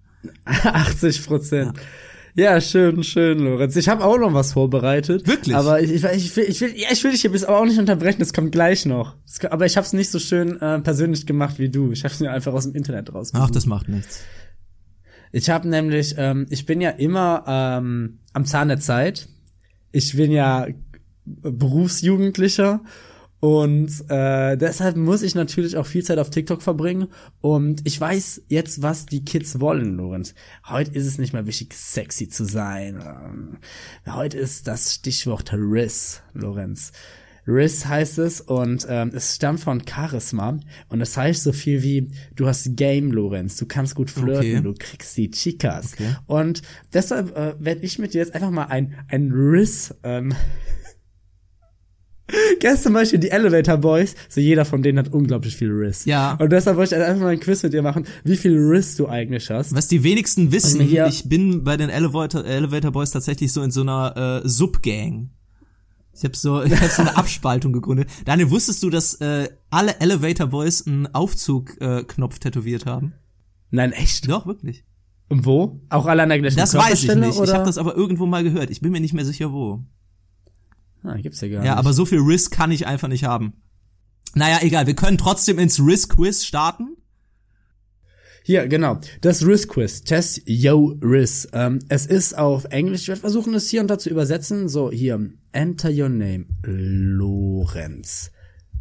[0.45, 1.73] 80 Prozent.
[2.33, 2.61] Ja.
[2.61, 3.75] schön, schön, Lorenz.
[3.75, 5.27] Ich habe auch noch was vorbereitet.
[5.27, 5.55] Wirklich?
[5.55, 7.65] Aber ich, ich, ich, will, ich will, ja, ich will dich hier bis aber auch
[7.65, 8.19] nicht unterbrechen.
[8.19, 9.15] Das kommt gleich noch.
[9.39, 11.91] Kann- aber ich habe es nicht so schön äh, persönlich gemacht wie du.
[11.91, 13.47] Ich habe es mir einfach aus dem Internet rausgesucht.
[13.49, 14.21] Ach, das macht nichts.
[15.33, 19.27] Ich habe nämlich, ähm, ich bin ja immer ähm, am Zahn der Zeit.
[19.91, 20.67] Ich bin ja
[21.25, 22.81] Berufsjugendlicher
[23.41, 27.07] Und äh, deshalb muss ich natürlich auch viel Zeit auf TikTok verbringen.
[27.41, 30.35] Und ich weiß jetzt, was die Kids wollen, Lorenz.
[30.69, 33.01] Heute ist es nicht mehr wichtig, sexy zu sein.
[33.03, 33.57] Ähm,
[34.13, 36.91] Heute ist das Stichwort Riss, Lorenz.
[37.47, 42.11] Riss heißt es und ähm, es stammt von Charisma und das heißt so viel wie
[42.35, 44.61] du hast Game, Lorenz, du kannst gut flirten, Okay.
[44.61, 46.15] du kriegst die Chicas Okay.
[46.27, 46.61] und
[46.93, 50.35] deshalb äh, werde ich mit dir jetzt einfach mal ein ein Riss ähm,
[52.81, 54.15] Zum Beispiel die Elevator Boys?
[54.29, 56.05] So jeder von denen hat unglaublich viel Riss.
[56.05, 56.35] Ja.
[56.39, 59.07] Und deshalb wollte ich einfach mal ein Quiz mit dir machen, wie viel Riss du
[59.07, 59.73] eigentlich hast.
[59.75, 63.61] Was die wenigsten wissen, Also hier- ich bin bei den Elevator, Elevator Boys tatsächlich so
[63.61, 65.29] in so einer äh, Subgang.
[66.13, 68.09] Ich habe so, ich hab so eine Abspaltung gegründet.
[68.25, 73.13] Daniel, wusstest du, dass äh, alle Elevator Boys einen Aufzugknopf äh, tätowiert haben?
[73.69, 74.29] Nein, echt?
[74.29, 74.83] Doch, wirklich.
[75.29, 75.79] Und wo?
[75.89, 77.37] Auch alle an der gleichen Das weiß ich nicht.
[77.37, 77.43] Oder?
[77.45, 78.69] Ich habe das aber irgendwo mal gehört.
[78.69, 79.83] Ich bin mir nicht mehr sicher, wo.
[81.03, 81.79] Ah, gibt's ja gar Ja, nicht.
[81.79, 83.53] aber so viel Riss kann ich einfach nicht haben.
[84.33, 84.87] Naja, egal.
[84.87, 86.95] Wir können trotzdem ins Riss-Quiz starten.
[88.43, 88.99] Hier, genau.
[89.21, 90.03] Das Riss-Quiz.
[90.03, 91.47] Test Yo Riss.
[91.53, 93.01] Ähm, es ist auf Englisch.
[93.01, 94.67] Ich werde versuchen, es hier und da zu übersetzen.
[94.69, 95.29] So, hier.
[95.51, 96.45] Enter your name.
[96.63, 98.31] Lorenz.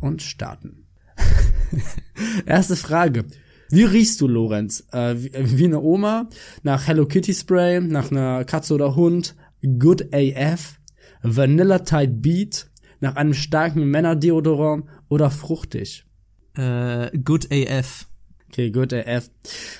[0.01, 0.87] Und starten.
[2.47, 3.27] Erste Frage.
[3.71, 4.85] Wie riechst du, Lorenz?
[4.93, 6.29] Äh, wie, wie eine Oma?
[6.63, 7.81] Nach Hello Kitty Spray?
[7.81, 9.37] Nach einer Katze oder Hund?
[9.79, 10.80] Good AF?
[11.23, 12.71] Vanilla Type Beat?
[13.01, 14.85] Nach einem starken Männerdeodorant?
[15.09, 16.05] Oder fruchtig?
[16.55, 18.07] Äh, good AF.
[18.49, 19.31] Okay, good AF.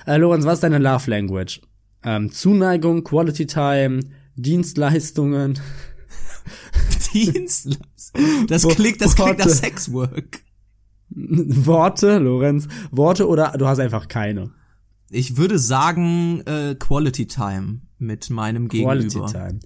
[0.07, 1.61] Äh, Lorenz, was ist deine Love Language?
[2.03, 3.99] Ähm, Zuneigung, Quality Time,
[4.35, 5.59] Dienstleistungen,
[7.13, 7.77] Dienst.
[8.47, 9.49] Das klingt, das klingt nach.
[9.49, 10.39] Sexwork.
[11.09, 14.51] Worte, Lorenz, Worte oder du hast einfach keine.
[15.09, 19.31] Ich würde sagen äh, Quality Time mit meinem Quality Gegenüber.
[19.31, 19.59] Time.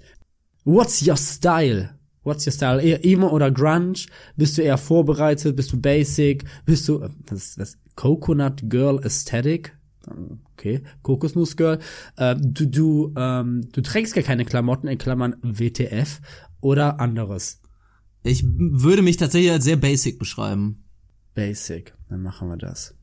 [0.65, 1.91] What's your style?
[2.23, 2.81] What's your style?
[2.81, 4.07] Eher Emo oder Grunge?
[4.35, 5.55] Bist du eher vorbereitet?
[5.55, 6.43] Bist du basic?
[6.65, 9.77] Bist du, äh, was, was, Coconut Girl Aesthetic?
[10.53, 11.79] Okay, Kokosnuss Girl.
[12.17, 16.19] Äh, du, du, ähm, du trägst gar keine Klamotten in Klammern WTF
[16.61, 17.61] oder anderes.
[18.23, 20.83] Ich würde mich tatsächlich als sehr basic beschreiben.
[21.35, 21.93] Basic.
[22.09, 22.95] Dann machen wir das.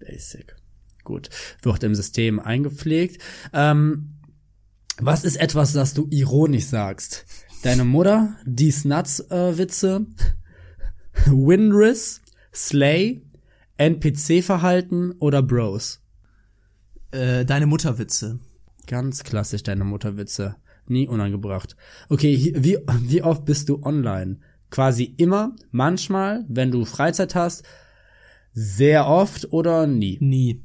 [0.00, 0.56] Basic.
[1.04, 1.30] Gut.
[1.62, 3.22] Wird im System eingepflegt.
[3.52, 4.13] Ähm,
[5.00, 7.26] was ist etwas, das du ironisch sagst?
[7.62, 10.06] Deine Mutter, dies Nuts äh, Witze,
[11.26, 12.20] Winriss,
[12.52, 13.22] Slay,
[13.78, 16.00] NPC-Verhalten oder Bros?
[17.10, 18.38] Äh, deine Mutterwitze.
[18.86, 20.56] Ganz klassisch deine Mutterwitze.
[20.86, 21.76] Nie unangebracht.
[22.08, 24.38] Okay, wie, wie oft bist du online?
[24.70, 27.64] Quasi immer, manchmal, wenn du Freizeit hast,
[28.52, 30.18] sehr oft oder nie?
[30.20, 30.62] Nie.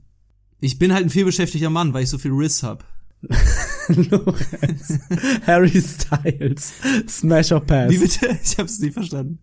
[0.59, 2.83] Ich bin halt ein vielbeschäftigter Mann, weil ich so viel Riss hab.
[4.12, 4.99] Lorenz.
[5.45, 6.73] Harry Styles.
[7.08, 7.91] Smash or Pass.
[7.91, 8.39] Wie bitte?
[8.43, 9.39] Ich hab's nie verstanden.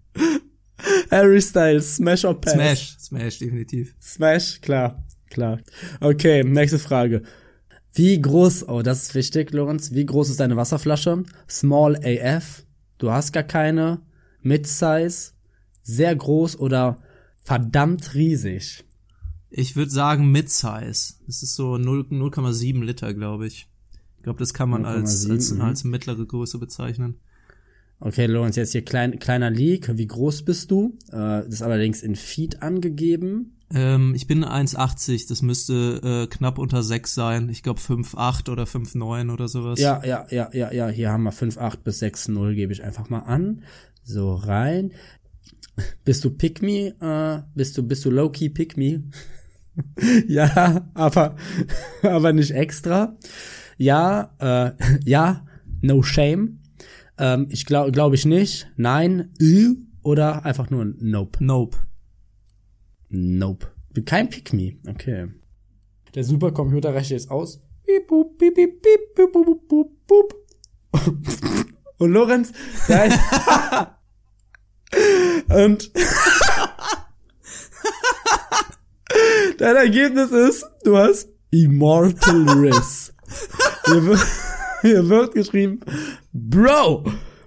[1.10, 1.96] Harry Styles.
[1.96, 2.54] Smash or Pass.
[2.54, 2.96] Smash.
[2.98, 3.94] Smash, definitiv.
[4.00, 5.04] Smash, klar.
[5.30, 5.60] Klar.
[6.00, 7.22] Okay, nächste Frage.
[7.92, 9.92] Wie groß, oh, das ist wichtig, Lorenz.
[9.92, 11.24] Wie groß ist deine Wasserflasche?
[11.48, 12.64] Small AF.
[12.98, 14.02] Du hast gar keine.
[14.42, 15.32] Mid-Size.
[15.82, 16.98] Sehr groß oder
[17.42, 18.84] verdammt riesig.
[19.50, 21.14] Ich würde sagen Mid-Size.
[21.26, 23.68] Das ist so 0 0,7 Liter, glaube ich.
[24.26, 25.60] Ich glaube, das kann man als, 0,7, als, mhm.
[25.60, 27.20] als mittlere Größe bezeichnen.
[28.00, 29.96] Okay, Lorenz, jetzt hier klein, kleiner Leak.
[29.96, 30.98] Wie groß bist du?
[31.12, 33.56] Äh, das ist allerdings in Feet angegeben.
[33.72, 37.48] Ähm, ich bin 1,80, das müsste äh, knapp unter 6 sein.
[37.50, 39.78] Ich glaube 5,8 oder 5,9 oder sowas.
[39.78, 40.88] Ja, ja, ja, ja, ja.
[40.88, 43.62] Hier haben wir 5,8 bis 6,0 gebe ich einfach mal an.
[44.02, 44.90] So rein.
[46.04, 46.96] Bist du Pick Me?
[47.00, 49.04] Äh, bist du, bist du Low-Key Pick Me?
[50.26, 51.36] ja, aber,
[52.02, 53.16] aber nicht extra.
[53.76, 54.72] Ja, äh,
[55.04, 55.46] ja,
[55.82, 56.60] no shame.
[57.18, 58.68] Ähm, ich glaube, glaube ich nicht.
[58.76, 61.44] Nein, ü oder einfach nur Nope.
[61.44, 61.78] Nope.
[63.08, 63.68] Nope.
[64.04, 64.76] Kein Pick Me.
[64.88, 65.28] Okay.
[66.14, 67.62] Der Supercomputer rechnet jetzt aus.
[67.84, 70.34] Piep, boop, piep, piep, piep, piep, boop, boop, boop.
[71.98, 72.52] Und Lorenz,
[72.88, 73.10] dein
[75.48, 75.90] und
[79.58, 83.12] dein Ergebnis ist, du hast Immortal Riss.
[83.86, 84.20] Hier wird,
[84.82, 85.80] hier wird geschrieben,
[86.32, 87.04] Bro,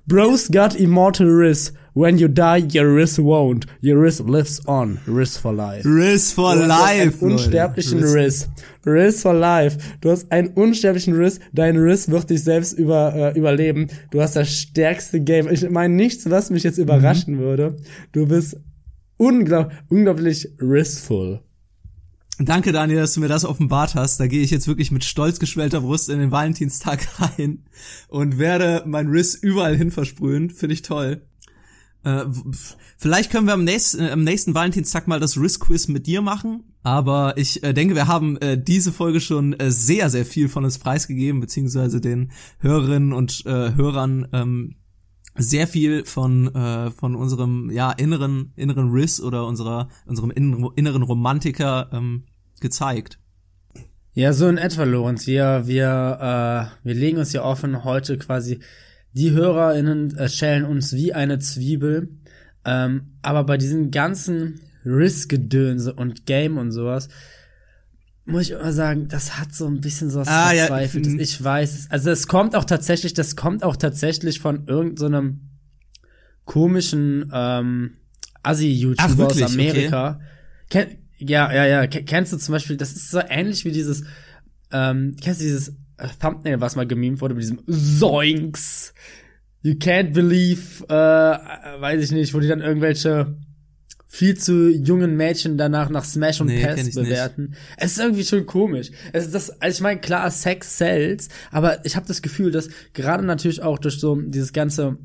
[0.07, 1.73] Bro's got immortal Riss.
[1.95, 3.65] When you die, your Riss won't.
[3.81, 4.99] Your Riss lives on.
[5.05, 5.83] Riss for life.
[5.85, 7.01] Riss for Du hast life.
[7.01, 8.03] einen unsterblichen.
[8.03, 8.47] Riss.
[8.85, 9.77] Riss for life.
[9.99, 11.39] Du hast einen unsterblichen Riss.
[11.51, 13.87] Dein Riss wird dich selbst über, äh, überleben.
[14.11, 15.49] Du hast das stärkste Game.
[15.51, 17.75] Ich meine nichts, was mich jetzt überraschen würde.
[18.13, 18.57] Du bist
[19.17, 21.41] unglaub unglaublich rissful.
[22.41, 24.17] Danke, Daniel, dass du mir das offenbart hast.
[24.17, 27.05] Da gehe ich jetzt wirklich mit stolz geschwellter Brust in den Valentinstag
[27.37, 27.65] rein
[28.07, 30.49] und werde mein Riss überall hin versprühen.
[30.49, 31.21] Finde ich toll.
[32.03, 32.23] Äh,
[32.97, 36.63] vielleicht können wir am nächsten, äh, am nächsten Valentinstag mal das Risk-Quiz mit dir machen.
[36.81, 40.63] Aber ich äh, denke, wir haben äh, diese Folge schon äh, sehr, sehr viel von
[40.63, 44.75] uns preisgegeben, beziehungsweise den Hörerinnen und äh, Hörern ähm,
[45.35, 51.03] sehr viel von äh, von unserem ja inneren inneren Riss oder unserer unserem inneren, inneren
[51.03, 52.25] Romantiker ähm,
[52.61, 53.19] gezeigt.
[54.13, 55.27] Ja, so in etwa, Lorenz.
[55.27, 58.59] Wir wir äh, wir legen uns ja offen heute quasi.
[59.13, 62.09] Die HörerInnen äh, schälen uns wie eine Zwiebel.
[62.65, 67.09] Ähm, aber bei diesen ganzen Risk-Gedönse und Game und sowas,
[68.25, 70.67] muss ich immer sagen, das hat so ein bisschen so was Ah, ja.
[70.67, 71.13] Verzweifeltes.
[71.13, 71.19] Mhm.
[71.19, 71.79] Ich weiß.
[71.79, 71.91] es.
[71.91, 75.49] Also es kommt auch tatsächlich, das kommt auch tatsächlich von irgendeinem
[76.45, 77.95] komischen ähm,
[78.43, 80.19] Assi-YouTuber aus Amerika.
[80.69, 81.87] Ken, ja, ja, ja.
[81.87, 84.03] Ken- Kennst du zum Beispiel, das ist so ähnlich wie dieses,
[84.71, 88.93] ähm, kennst du dieses äh, Thumbnail, was mal gemimt wurde mit diesem Zoinks?
[89.61, 93.35] You can't believe, äh, äh, weiß ich nicht, wo die dann irgendwelche
[94.11, 96.95] viel zu jungen Mädchen danach nach Smash und Nee, Pass ich nicht.
[96.95, 97.53] bewerten.
[97.77, 98.89] Es ist irgendwie schon komisch.
[99.13, 102.69] Es ist das, also ich meine, klar, Sex sells, aber ich habe das Gefühl, dass
[102.93, 104.97] gerade natürlich auch durch so dieses ganze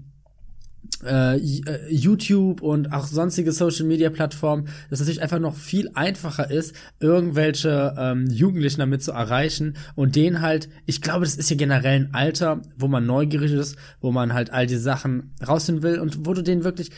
[1.05, 5.91] äh, äh, YouTube und auch sonstige Social Media Plattformen, dass es natürlich einfach noch viel
[5.95, 11.51] einfacher ist, irgendwelche ähm, Jugendlichen damit zu erreichen und denen halt, ich glaube, das ist
[11.51, 15.83] ja generell ein Alter, wo man neugierig ist, wo man halt all die Sachen rausfinden
[15.83, 16.91] will und wo du denen wirklich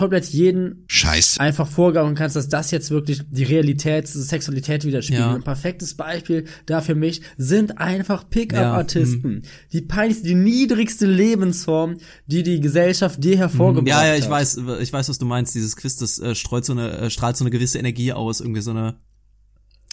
[0.00, 1.36] komplett jeden Scheiß.
[1.40, 5.26] einfach vorgauen kannst, dass das jetzt wirklich die Realität, die Sexualität widerspiegelt.
[5.26, 5.34] Ja.
[5.34, 9.30] Ein perfektes Beispiel da für mich sind einfach Pickup-Artisten.
[9.30, 9.42] mhm.
[9.74, 14.30] Die peinlichste, die niedrigste Lebensform, die die Gesellschaft dir hervorgebracht Ja, ja, ich hat.
[14.30, 15.54] weiß, ich weiß, was du meinst.
[15.54, 18.62] Dieses Quiz, das äh, streut so eine, äh, strahlt so eine gewisse Energie aus, irgendwie
[18.62, 18.96] so eine,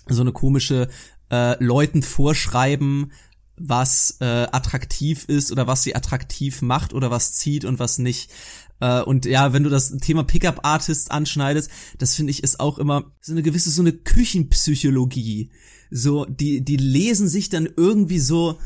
[0.08, 0.88] so eine komische
[1.30, 3.12] äh, Leuten vorschreiben,
[3.58, 8.32] was äh, attraktiv ist oder was sie attraktiv macht oder was zieht und was nicht.
[8.80, 12.78] Äh, und ja, wenn du das Thema Pickup Artists anschneidest, das finde ich ist auch
[12.78, 15.52] immer so eine gewisse so eine Küchenpsychologie.
[15.90, 18.60] So die die lesen sich dann irgendwie so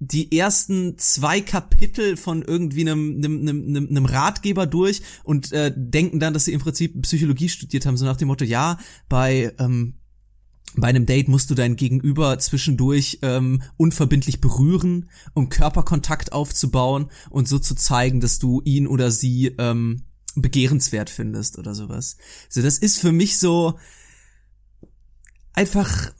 [0.00, 6.18] die ersten zwei Kapitel von irgendwie einem, einem, einem, einem Ratgeber durch und äh, denken
[6.18, 8.78] dann, dass sie im Prinzip Psychologie studiert haben, so nach dem Motto, ja,
[9.10, 9.99] bei ähm,
[10.76, 17.48] bei einem Date musst du dein Gegenüber zwischendurch ähm, unverbindlich berühren, um Körperkontakt aufzubauen und
[17.48, 20.04] so zu zeigen, dass du ihn oder sie ähm,
[20.36, 22.16] begehrenswert findest oder sowas.
[22.48, 23.78] So, das ist für mich so
[25.52, 26.12] einfach,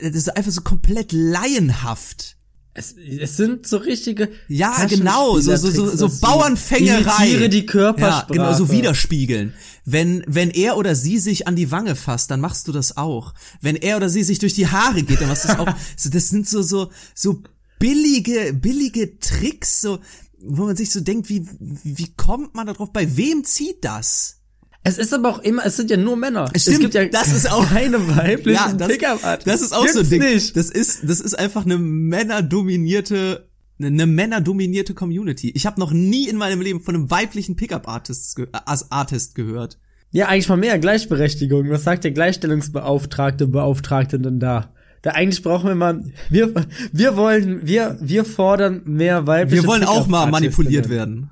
[0.00, 2.36] das ist einfach so komplett laienhaft.
[2.76, 7.12] Es, es sind so richtige Ja, genau, so, so, so, so Bauernfängerei.
[7.18, 8.34] die Imitiere die Körpersprache.
[8.34, 9.54] Ja, genau, so widerspiegeln.
[9.84, 13.32] Wenn, wenn er oder sie sich an die Wange fasst, dann machst du das auch.
[13.60, 15.74] Wenn er oder sie sich durch die Haare geht, dann machst du das auch.
[16.10, 17.42] Das sind so, so, so
[17.78, 20.00] billige, billige Tricks, so,
[20.40, 22.92] wo man sich so denkt, wie, wie kommt man da drauf?
[22.92, 24.40] Bei wem zieht das?
[24.86, 26.48] Es ist aber auch immer, es sind ja nur Männer.
[26.52, 29.44] Es stimmt, es gibt ja das ist auch- keine weiblichen das, Pickup-Artists.
[29.50, 30.20] das ist auch so ein Gibt's Ding.
[30.34, 30.56] nicht.
[30.56, 33.48] Das ist, das ist einfach eine männerdominierte,
[33.80, 35.50] eine männerdominierte Community.
[35.54, 39.78] Ich habe noch nie in meinem Leben von einem weiblichen Pickup-Artist ge Artist gehört.
[40.10, 41.68] Ja, eigentlich mal mehr Gleichberechtigung.
[41.70, 44.72] Was sagt der Gleichstellungsbeauftragte, Beauftragte denn da?
[45.02, 46.54] Da eigentlich brauchen wir mal, wir,
[46.92, 51.30] wir wollen, wir, wir fordern mehr weibliche Wir wollen auch mal manipuliert werden.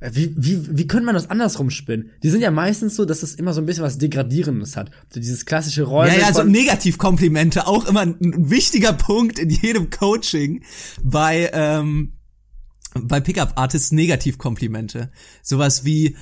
[0.00, 2.10] Äh, Wie, wie, wie können man das andersrum spinnen?
[2.22, 4.90] Die sind ja meistens so, dass es immer so ein bisschen was Degradierendes hat.
[5.12, 9.50] So dieses klassische Rollen Ja, ja, so Negativkomplimente, auch immer ein, ein wichtiger Punkt in
[9.50, 10.62] jedem Coaching
[11.02, 12.12] bei, ähm,
[12.94, 15.10] bei Pickup-Artists Negativkomplimente.
[15.42, 16.16] Sowas wie,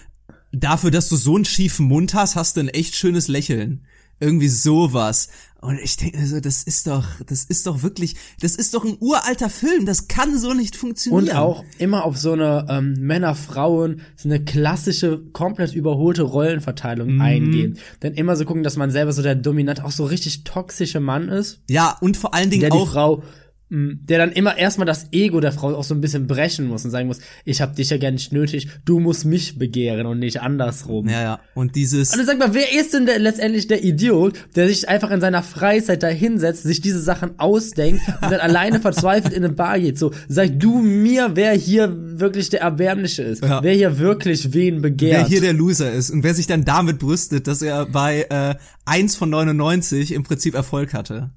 [0.52, 3.84] dafür, dass du so einen schiefen Mund hast, hast du ein echt schönes Lächeln.
[4.20, 5.28] Irgendwie sowas.
[5.60, 8.84] Und ich denke mir so, das ist doch, das ist doch wirklich, das ist doch
[8.84, 11.24] ein uralter Film, das kann so nicht funktionieren.
[11.28, 17.20] Und auch immer auf so eine ähm, Männer-Frauen, so eine klassische, komplett überholte Rollenverteilung Mhm.
[17.20, 17.78] eingehen.
[18.00, 21.28] Dann immer so gucken, dass man selber so der dominant, auch so richtig toxische Mann
[21.28, 23.24] ist, Ja, und vor allen Dingen der die auch, Frau, mh,
[23.68, 26.92] der dann immer erstmal das Ego der Frau auch so ein bisschen brechen muss und
[26.92, 30.40] sagen muss, ich hab dich ja gar nicht nötig, du musst mich begehren und nicht
[30.40, 31.08] andersrum.
[31.08, 34.34] ja, ja, und dieses, Und dann sag mal, wer ist denn der, letztendlich der Idiot,
[34.54, 38.78] der sich einfach in seiner Freizeit da hinsetzt, sich diese Sachen ausdenkt und dann alleine
[38.78, 39.98] verzweifelt in eine Bar geht?
[39.98, 43.42] So, sag du mir, wer hier wirklich der Erbärmliche ist.
[43.42, 43.64] Ja.
[43.64, 45.22] Wer hier wirklich wen begehrt.
[45.22, 48.54] wer hier der Loser ist und wer sich dann damit brüstet, dass er bei äh,
[48.84, 51.30] 1 von 99 im Prinzip Erfolg hatte.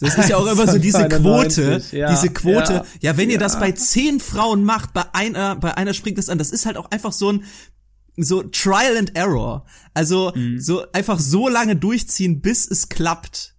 [0.00, 2.72] Das ist ja auch 1 immer so diese 99, Quote, ja, diese Quote.
[2.72, 3.40] Ja, ja, wenn ihr ja.
[3.40, 6.38] das bei 10 Frauen macht, bei einer, bei einer springt es an.
[6.38, 7.44] Das ist halt auch einfach so ein
[8.16, 9.64] so Trial and Error.
[9.94, 10.60] Also Mhm.
[10.60, 13.54] so einfach so lange durchziehen, bis es klappt.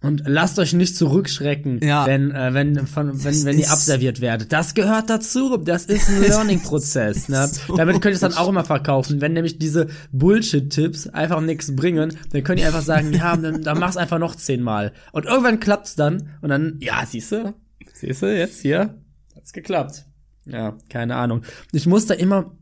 [0.00, 2.06] Und lasst euch nicht zurückschrecken, Ja.
[2.06, 4.52] wenn, äh, wenn, von, wenn, wenn ihr abserviert werdet.
[4.52, 5.56] Das gehört dazu.
[5.56, 7.28] Das ist ein Learning-Prozess.
[7.28, 7.48] Ne?
[7.48, 9.20] so Damit könnt ihr es dann auch immer verkaufen.
[9.20, 13.78] Wenn nämlich diese Bullshit-Tipps einfach nichts bringen, dann könnt ihr einfach sagen, ja, dann, dann
[13.80, 14.92] mach's einfach noch zehnmal.
[15.10, 16.30] Und irgendwann klappt's dann.
[16.42, 17.54] Und dann, ja, siehst du,
[17.92, 18.94] siehst du, jetzt hier,
[19.34, 20.04] hat's geklappt.
[20.44, 21.42] Ja, keine Ahnung.
[21.72, 22.52] Ich muss da immer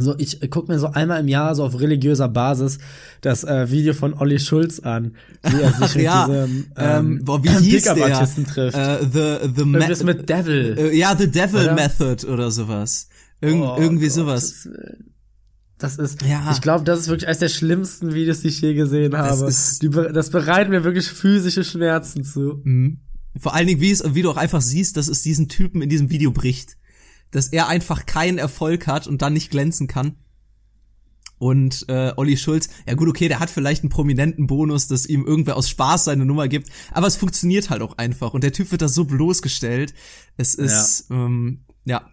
[0.00, 2.78] so, ich guck mir so einmal im Jahr so auf religiöser Basis
[3.20, 7.24] das äh, Video von Olli Schulz an, wie er sich Ach mit ja, diesem ähm,
[7.24, 7.94] boah, wie hieß der?
[7.94, 8.76] Pickup-Artisten trifft.
[8.76, 10.76] Äh, the, the, Irgendwas mit Devil.
[10.78, 11.74] äh, ja, The Devil Oder?
[11.74, 13.08] Method oder sowas.
[13.40, 14.68] Irgend, Oh irgendwie Gott, sowas.
[15.78, 16.50] Das, das ist, Ja.
[16.52, 19.46] ich glaube, das ist wirklich eines der schlimmsten Videos, die ich je gesehen habe.
[19.46, 22.60] ist- die, das bereitet mir wirklich physische Schmerzen zu.
[22.64, 22.98] Mhm.
[23.38, 25.88] Vor allen Dingen, wie es, wie du auch einfach siehst, dass es diesen Typen in
[25.88, 26.76] diesem Video bricht.
[27.30, 30.16] Dass er einfach keinen Erfolg hat und dann nicht glänzen kann.
[31.38, 35.24] Und äh, Olli Schulz, ja gut, okay, der hat vielleicht einen prominenten Bonus, dass ihm
[35.24, 38.34] irgendwer aus Spaß seine Nummer gibt, aber es funktioniert halt auch einfach.
[38.34, 39.94] Und der Typ wird da so bloßgestellt.
[40.36, 42.10] Es ist, ja, ähm, ja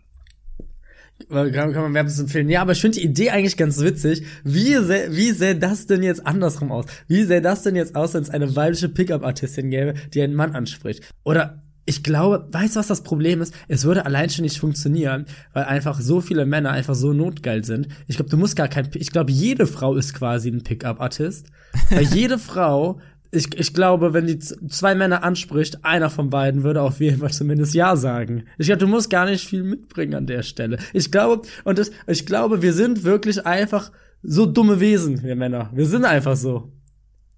[1.30, 2.48] Kann, kann man wärmstens empfehlen.
[2.50, 4.24] Ja, aber ich finde die Idee eigentlich ganz witzig.
[4.46, 6.86] Wie, sä- wie sähe das denn jetzt andersrum aus?
[7.08, 10.56] Wie sähe das denn jetzt aus, wenn es eine weibliche Pickup-Artistin gäbe, die einen Mann
[10.56, 11.04] anspricht?
[11.26, 13.54] Oder ich glaube, weißt du, was das Problem ist?
[13.70, 17.88] Es würde allein schon nicht funktionieren, weil einfach so viele Männer einfach so notgeil sind.
[18.08, 21.48] Ich glaube, du musst gar kein, ich glaube, jede Frau ist quasi ein Pickup-Artist.
[21.90, 23.00] Weil jede Frau,
[23.32, 27.32] ich, ich glaube, wenn die zwei Männer anspricht, einer von beiden würde auf jeden Fall
[27.32, 28.44] zumindest Ja sagen.
[28.58, 30.80] Ich glaube, du musst gar nicht viel mitbringen an der Stelle.
[30.92, 35.70] Ich glaube, und das, ich glaube, wir sind wirklich einfach so dumme Wesen, wir Männer.
[35.74, 36.74] Wir sind einfach so.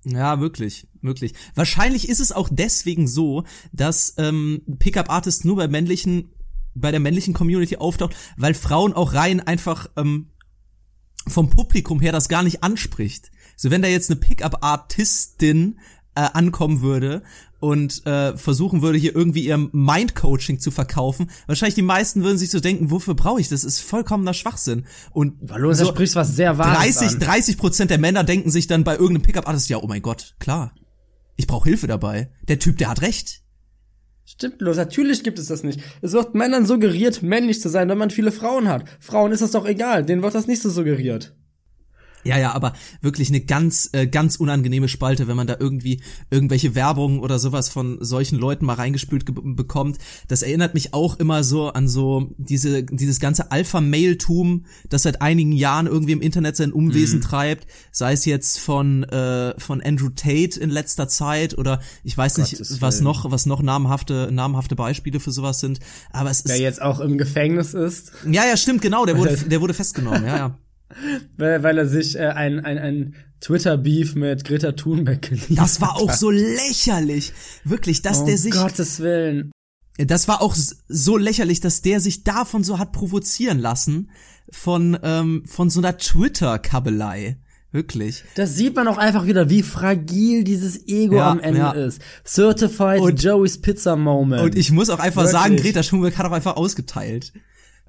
[0.05, 1.33] Ja, wirklich, wirklich.
[1.55, 3.43] Wahrscheinlich ist es auch deswegen so,
[3.73, 6.31] dass ähm, Pickup Artist nur bei männlichen,
[6.73, 10.31] bei der männlichen Community auftaucht, weil Frauen auch rein einfach ähm,
[11.27, 13.31] vom Publikum her das gar nicht anspricht.
[13.57, 15.79] So wenn da jetzt eine Pickup Artistin
[16.15, 17.23] äh, ankommen würde
[17.59, 22.51] und äh, versuchen würde, hier irgendwie ihr Mind-Coaching zu verkaufen, wahrscheinlich die meisten würden sich
[22.51, 23.61] so denken, wofür brauche ich das?
[23.61, 24.85] Das ist vollkommener Schwachsinn.
[25.11, 27.19] Und Hallo, du sprichst was sehr Wahres 30, an.
[27.19, 30.73] 30 Prozent der Männer denken sich dann bei irgendeinem Pickup-Artist, ja, oh mein Gott, klar.
[31.35, 32.31] Ich brauche Hilfe dabei.
[32.47, 33.41] Der Typ, der hat recht.
[34.25, 35.79] Stimmt los, natürlich gibt es das nicht.
[36.01, 38.85] Es wird Männern suggeriert, männlich zu sein, wenn man viele Frauen hat.
[38.99, 41.35] Frauen ist das doch egal, denen wird das nicht so suggeriert.
[42.25, 46.75] Ja, ja, aber wirklich eine ganz, äh, ganz unangenehme Spalte, wenn man da irgendwie irgendwelche
[46.75, 49.97] Werbung oder sowas von solchen Leuten mal reingespült ge- bekommt.
[50.27, 55.51] Das erinnert mich auch immer so an so diese, dieses ganze Alpha-Mail-Tum, das seit einigen
[55.51, 57.67] Jahren irgendwie im Internet sein Unwesen treibt.
[57.91, 62.51] Sei es jetzt von, äh, von Andrew Tate in letzter Zeit oder ich weiß nicht,
[62.51, 63.03] Gottes was Willen.
[63.05, 65.79] noch, was noch namhafte, namhafte Beispiele für sowas sind.
[66.11, 69.37] Aber es ist, Der jetzt auch im Gefängnis ist, ja, ja, stimmt, genau, der wurde,
[69.49, 70.57] der wurde festgenommen, ja, ja.
[71.37, 75.95] Weil, weil er sich äh, ein, ein, ein Twitter-Beef mit Greta Thunberg geliefert Das war
[75.95, 77.33] auch so lächerlich.
[77.63, 79.51] Wirklich, dass Oh, der sich, Gottes Willen.
[79.97, 84.09] das war auch so lächerlich, dass der sich davon so hat provozieren lassen
[84.51, 87.37] von, ähm, von so einer Twitter-Kabelei.
[87.71, 88.23] Wirklich.
[88.33, 91.71] Das sieht man auch einfach wieder, wie fragil dieses Ego Ja, am Ende ja.
[91.73, 92.01] ist.
[92.25, 94.41] Certified Und- Joey's Pizza Moment.
[94.41, 95.39] Und ich muss auch einfach Wirklich.
[95.41, 97.31] sagen, Greta Thunberg hat auch einfach ausgeteilt.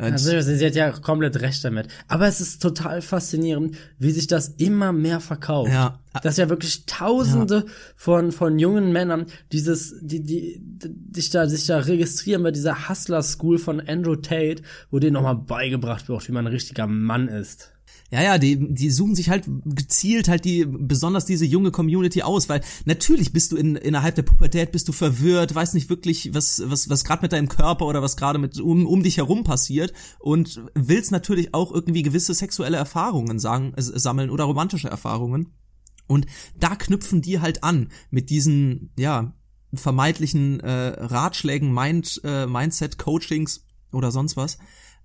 [0.00, 1.88] Und- Also, sie hat ja komplett recht damit.
[2.08, 5.70] Aber es ist total faszinierend, wie sich das immer mehr verkauft.
[5.72, 6.00] Ja.
[6.22, 11.66] Dass ja wirklich Tausende von, von jungen Männern dieses, die, die, die, sich da, sich
[11.66, 16.32] da registrieren bei dieser Hustler School von Andrew Tate, wo denen nochmal beigebracht wird, wie
[16.32, 17.70] man ein richtiger Mann ist.
[18.10, 22.48] Ja, ja, die, die suchen sich halt gezielt halt die, besonders diese junge Community aus,
[22.48, 26.60] weil natürlich bist du in, innerhalb der Pubertät bist du verwirrt, weißt nicht wirklich, was,
[26.66, 29.92] was, was gerade mit deinem Körper oder was gerade mit um, um dich herum passiert
[30.18, 35.52] und willst natürlich auch irgendwie gewisse sexuelle Erfahrungen sagen, äh, sammeln oder romantische Erfahrungen.
[36.08, 36.26] Und
[36.58, 39.34] da knüpfen die halt an mit diesen, ja,
[39.72, 44.58] vermeintlichen äh, Ratschlägen, Mind, äh, Mindset-Coachings oder sonst was.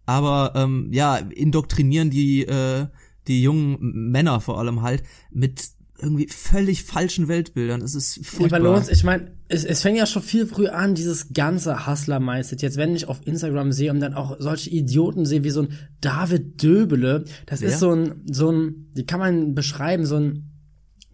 [0.06, 2.88] Aber ähm, ja, indoktrinieren die, äh,
[3.28, 3.78] die jungen
[4.12, 7.82] Männer vor allem halt mit irgendwie völlig falschen Weltbildern.
[7.82, 8.60] Es ist Ja, furchtbar.
[8.60, 12.62] bei uns, ich meine, es, es fängt ja schon viel früh an, dieses ganze Hustler-Mindset.
[12.62, 15.70] Jetzt, wenn ich auf Instagram sehe und dann auch solche Idioten sehe, wie so ein
[16.01, 17.70] David Döbele, das Wer?
[17.70, 20.51] ist so ein, so ein, wie kann man beschreiben, so ein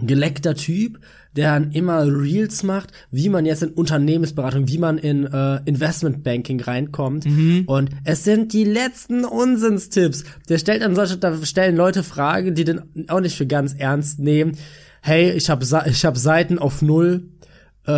[0.07, 0.99] geleckter Typ,
[1.35, 6.59] der dann immer Reels macht, wie man jetzt in Unternehmensberatung, wie man in äh, Investmentbanking
[6.61, 7.25] reinkommt.
[7.67, 10.23] Und es sind die letzten Unsinnstipps.
[10.49, 14.19] Der stellt dann solche, da stellen Leute Fragen, die den auch nicht für ganz ernst
[14.19, 14.57] nehmen.
[15.01, 17.29] Hey, ich habe ich hab Seiten auf null.
[17.85, 17.91] äh,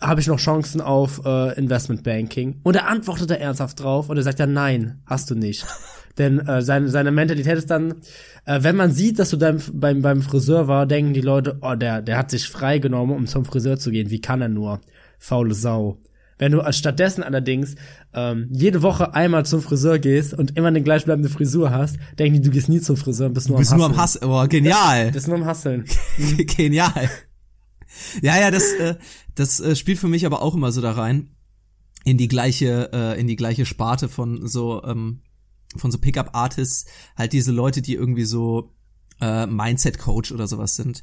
[0.00, 2.60] habe ich noch Chancen auf äh, Investment Banking?
[2.62, 5.66] Und er antwortet da ernsthaft drauf und er sagt ja, nein, hast du nicht.
[6.20, 7.94] Denn äh, seine, seine Mentalität ist dann,
[8.44, 11.74] äh, wenn man sieht, dass du dein, beim, beim Friseur war, denken die Leute, oh,
[11.74, 14.10] der, der hat sich freigenommen, um zum Friseur zu gehen.
[14.10, 14.82] Wie kann er nur?
[15.18, 15.96] Faule Sau.
[16.36, 17.74] Wenn du stattdessen allerdings
[18.12, 22.48] ähm, jede Woche einmal zum Friseur gehst und immer eine gleichbleibende Frisur hast, denken die,
[22.48, 24.30] du gehst nie zum Friseur und bist nur Du bist am nur am Hasseln.
[24.30, 25.12] Hass, oh, genial.
[25.12, 25.86] Bist nur am Hasseln.
[26.56, 27.08] Genial.
[28.20, 28.96] Ja, ja, das, äh,
[29.34, 31.30] das äh, spielt für mich aber auch immer so da rein
[32.04, 35.20] in die gleiche, äh, in die gleiche Sparte von so, ähm,
[35.76, 38.72] von so Pickup-Artists, halt diese Leute, die irgendwie so
[39.20, 41.02] äh, Mindset-Coach oder sowas sind.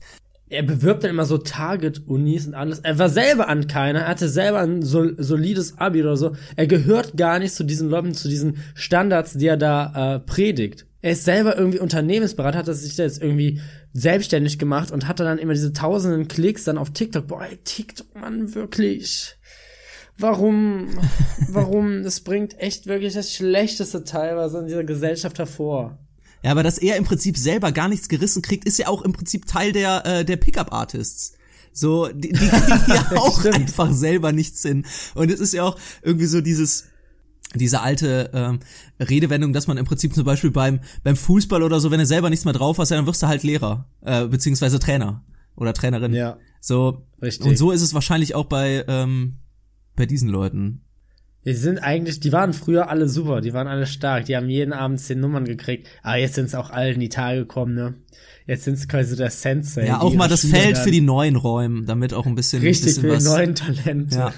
[0.50, 2.80] er bewirbt dann immer so Target-Unis und alles.
[2.80, 6.36] Er war selber an keiner, er hatte selber ein sol solides Abi oder so.
[6.56, 10.86] Er gehört gar nicht zu diesen Leuten, zu diesen Standards, die er da äh, predigt.
[11.02, 13.62] Er ist selber irgendwie Unternehmensberater, hat er sich da jetzt irgendwie
[13.94, 17.28] selbstständig gemacht und hatte dann immer diese tausenden Klicks dann auf TikTok.
[17.28, 19.37] Boah, TikTok, Mann, wirklich.
[20.18, 20.88] Warum?
[21.50, 22.04] Warum?
[22.04, 25.98] Das bringt echt wirklich das Schlechteste teilweise in dieser Gesellschaft hervor.
[26.44, 29.14] Ja, aber dass er im Prinzip selber gar nichts gerissen kriegt, ist ja auch im
[29.14, 31.34] Prinzip Teil der, äh, der Pickup-Artists.
[31.74, 33.56] So, die, die kriegen ja auch Stimmt.
[33.56, 34.86] einfach selber nichts hin.
[35.16, 36.86] Und es ist ja auch irgendwie so dieses,
[37.56, 38.60] diese alte ähm,
[39.00, 42.30] Redewendung, dass man im Prinzip zum Beispiel beim, beim Fußball oder so, wenn du selber
[42.30, 45.24] nichts mehr drauf hast, ja, dann wirst du halt Lehrer, äh, beziehungsweise Trainer
[45.56, 46.14] oder Trainerin.
[46.14, 46.38] Ja.
[46.62, 47.46] So, Richtig.
[47.46, 49.38] und so ist es wahrscheinlich auch bei, ähm,
[49.98, 50.82] bei diesen Leuten.
[51.46, 54.74] Die sind eigentlich, die waren früher alle super, die waren alle stark, die haben jeden
[54.74, 57.96] Abend zehn Nummern gekriegt, aber jetzt sind es auch alle in die Tage gekommen, ne?
[58.46, 59.86] Jetzt sind es quasi der Sensei.
[59.86, 62.62] Ja, die auch mal das Feld dann für die neuen Räumen, damit auch ein bisschen,
[62.62, 63.26] Richtig, bisschen für die was.
[63.26, 64.16] neuen Talente.
[64.18, 64.34] Ja.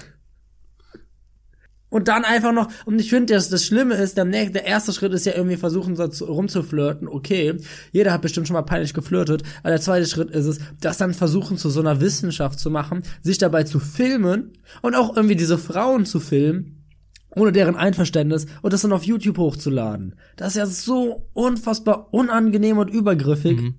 [1.90, 5.12] Und dann einfach noch, und ich finde, das, das Schlimme ist, der, der erste Schritt
[5.12, 7.08] ist ja irgendwie versuchen, so zu, rumzuflirten.
[7.08, 7.56] Okay,
[7.92, 9.42] jeder hat bestimmt schon mal peinlich geflirtet.
[9.62, 13.02] Aber der zweite Schritt ist es, das dann versuchen, zu so einer Wissenschaft zu machen,
[13.22, 16.86] sich dabei zu filmen und auch irgendwie diese Frauen zu filmen,
[17.34, 20.14] ohne deren Einverständnis und das dann auf YouTube hochzuladen.
[20.36, 23.60] Das ist ja so unfassbar unangenehm und übergriffig.
[23.60, 23.74] Mhm.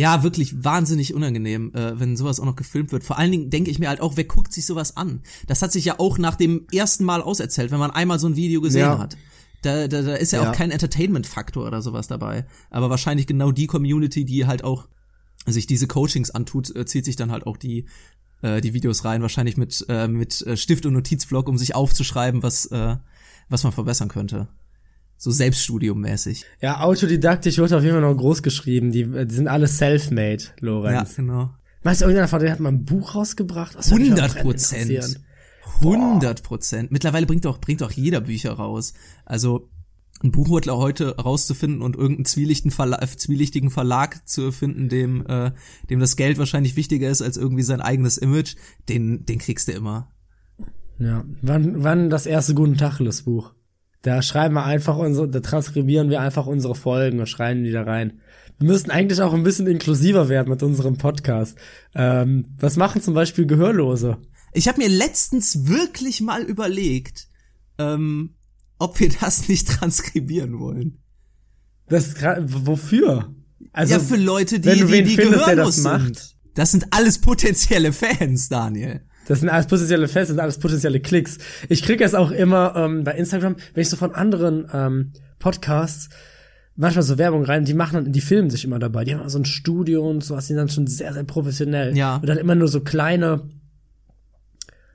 [0.00, 3.04] Ja, wirklich wahnsinnig unangenehm, äh, wenn sowas auch noch gefilmt wird.
[3.04, 5.20] Vor allen Dingen denke ich mir halt auch, wer guckt sich sowas an?
[5.46, 8.36] Das hat sich ja auch nach dem ersten Mal auserzählt, wenn man einmal so ein
[8.36, 8.98] Video gesehen Ja.
[8.98, 9.16] hat.
[9.62, 10.50] Da, da, da ist ja, Ja.
[10.50, 12.46] auch kein Entertainment-Faktor oder sowas dabei.
[12.70, 14.88] Aber wahrscheinlich genau die Community, die halt auch
[15.46, 17.84] sich diese Coachings antut, äh, zieht sich dann halt auch die
[18.42, 22.42] äh, die Videos rein, wahrscheinlich mit äh, mit äh, Stift und Notizblock, um sich aufzuschreiben,
[22.42, 22.96] was äh,
[23.50, 24.48] was man verbessern könnte.
[25.22, 26.44] So Selbststudium-mäßig.
[26.62, 28.90] Ja, autodidaktisch wird auf jeden Fall noch groß geschrieben.
[28.90, 31.16] Die, die sind alle self-made, Ja, Lorenz.
[31.16, 31.50] genau.
[31.82, 33.74] Weißt du, irgendeiner von denen hat mal ein Buch rausgebracht?
[33.74, 34.90] Das würde mich auch 100 brennend Prozent.
[34.90, 35.24] interessieren.
[35.82, 36.90] 100 Prozent.
[36.90, 38.94] Mittlerweile bringt auch, bringt auch jeder Bücher raus.
[39.26, 39.68] Also,
[40.22, 45.52] ein Buchhändler heute rauszufinden und irgendeinen zwielichtigen Verlag, zwielichtigen Verlag zu finden, dem, äh,
[45.90, 48.56] dem das Geld wahrscheinlich wichtiger ist als irgendwie sein eigenes Image,
[48.88, 50.10] den, den kriegst du immer.
[50.98, 51.24] Ja.
[51.42, 53.52] Wann, wann das erste Guten Tacheles Buch?
[54.02, 57.82] Da schreiben wir einfach unsere, da transkribieren wir einfach unsere Folgen und schreiben die da
[57.82, 58.20] rein.
[58.58, 61.56] Wir müssen eigentlich auch ein bisschen inklusiver werden mit unserem Podcast.
[61.94, 64.18] Ähm, was machen zum Beispiel Gehörlose?
[64.52, 67.28] Ich habe mir letztens wirklich mal überlegt,
[67.78, 68.36] ähm,
[68.78, 70.98] ob wir das nicht transkribieren wollen.
[71.88, 72.14] Das
[72.46, 73.34] wofür?
[73.72, 75.84] Also, ja, für Leute, die, wenn du die, die findest, der gehörlos das sind.
[75.84, 76.36] macht.
[76.54, 79.02] Das sind alles potenzielle Fans, Daniel.
[79.26, 81.38] Das sind alles potenzielle Fans, das sind alles potenzielle Klicks.
[81.68, 86.08] Ich krieg es auch immer ähm, bei Instagram, wenn ich so von anderen ähm, Podcasts
[86.80, 89.04] manchmal so Werbung rein, die machen dann, die filmen sich immer dabei.
[89.04, 91.96] Die haben so ein Studio und sowas, die sind dann schon sehr, sehr professionell.
[91.96, 92.16] Ja.
[92.16, 93.42] Und dann immer nur so kleine,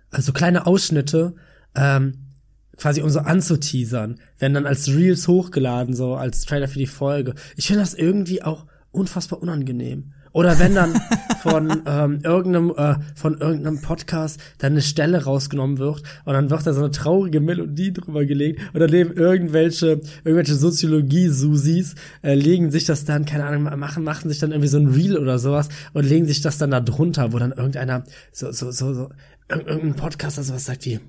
[0.10, 1.36] also kleine Ausschnitte,
[1.76, 2.32] ähm,
[2.78, 7.36] quasi um so anzuteasern, werden dann als Reels hochgeladen, so als Trailer für die Folge.
[7.56, 10.14] Ich finde das irgendwie auch unfassbar unangenehm.
[10.36, 11.00] Oder wenn dann
[11.42, 16.68] von ähm, irgendeinem äh, von irgendeinem Podcast dann eine Stelle rausgenommen wird und dann wird
[16.68, 22.84] da so eine traurige Melodie drüber gelegt und daneben irgendwelche irgendwelche Soziologie-Susis äh, legen sich
[22.84, 26.04] das dann keine Ahnung machen machen sich dann irgendwie so ein Reel oder sowas und
[26.06, 29.10] legen sich das dann da drunter, wo dann irgendeiner so so so, so
[29.50, 31.00] irg- irgendein Podcaster sowas sagt wie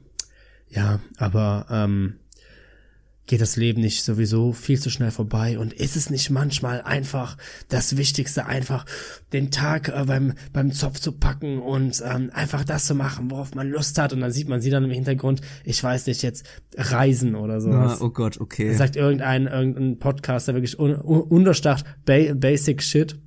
[0.69, 2.15] ja, aber ähm,
[3.27, 7.37] geht das Leben nicht sowieso viel zu schnell vorbei und ist es nicht manchmal einfach
[7.69, 8.87] das Wichtigste, einfach
[9.33, 13.55] den Tag äh, beim beim Zopf zu packen und ähm, einfach das zu machen, worauf
[13.55, 16.45] man Lust hat und dann sieht man sie dann im Hintergrund, ich weiß nicht jetzt
[16.77, 18.01] reisen oder Ah, sowas.
[18.01, 18.73] oh Gott, okay.
[18.75, 23.19] Sagt irgendein irgendein Podcaster wirklich un, un, unterstacht ba Basic Shit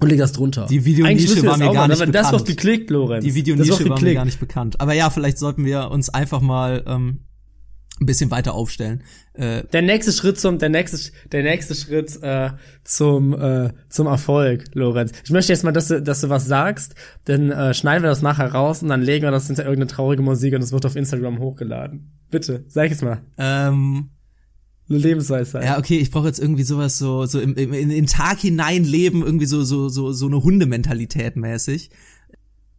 [0.00, 0.66] und legt das drunter.
[0.68, 2.48] Die Videonische war das mir gar machen, nicht aber das bekannt.
[2.48, 3.22] wird geklickt, Lorenz.
[3.22, 4.80] Die Das Videonische war mir gar nicht bekannt.
[4.80, 7.20] Aber ja, vielleicht sollten wir uns einfach mal ähm,
[8.02, 9.02] ein bisschen weiter aufstellen.
[9.34, 10.98] Äh, Der nächste Schritt zum, der nächste,
[11.30, 12.50] der nächste Schritt äh,
[12.84, 15.12] zum äh, zum Erfolg, Lorenz.
[15.24, 16.94] Ich möchte jetzt mal, dass du, dass du was sagst,
[17.24, 20.22] dann äh, schneiden wir das nachher raus und dann legen wir das hinter irgendeine traurige
[20.22, 22.12] Musik und es wird auf Instagram hochgeladen.
[22.30, 23.22] Bitte, sag jetzt mal.
[23.38, 24.10] ähm,
[24.88, 25.64] Lebensweisheit.
[25.64, 28.84] ja, okay, ich brauche jetzt irgendwie sowas so so im, im, in den Tag hinein
[28.84, 31.90] leben, irgendwie so so so so eine Hundementalität mäßig.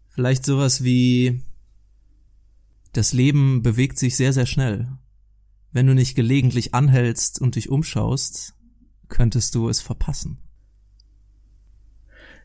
[0.09, 1.41] Vielleicht sowas wie
[2.91, 4.87] das Leben bewegt sich sehr sehr schnell.
[5.73, 8.53] Wenn du nicht gelegentlich anhältst und dich umschaust,
[9.09, 10.37] könntest du es verpassen.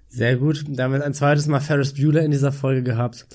[0.08, 0.64] Sehr gut.
[0.66, 3.26] Damit ein zweites Mal Ferris Bueller in dieser Folge gehabt.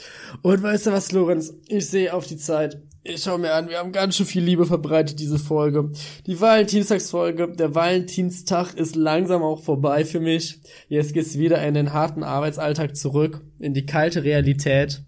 [0.41, 1.53] Und weißt du was, Lorenz?
[1.67, 2.81] Ich sehe auf die Zeit.
[3.03, 5.91] Ich schau mir an, wir haben ganz schön viel Liebe verbreitet, diese Folge.
[6.25, 10.61] Die Valentinstagsfolge, der Valentinstag ist langsam auch vorbei für mich.
[10.87, 15.03] Jetzt geht's wieder in den harten Arbeitsalltag zurück, in die kalte Realität.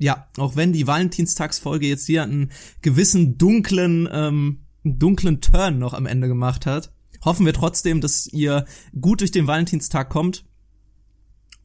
[0.00, 6.06] Ja, auch wenn die Valentinstagsfolge jetzt hier einen gewissen dunklen, ähm, dunklen Turn noch am
[6.06, 6.90] Ende gemacht hat,
[7.22, 8.64] hoffen wir trotzdem, dass ihr
[8.98, 10.46] gut durch den Valentinstag kommt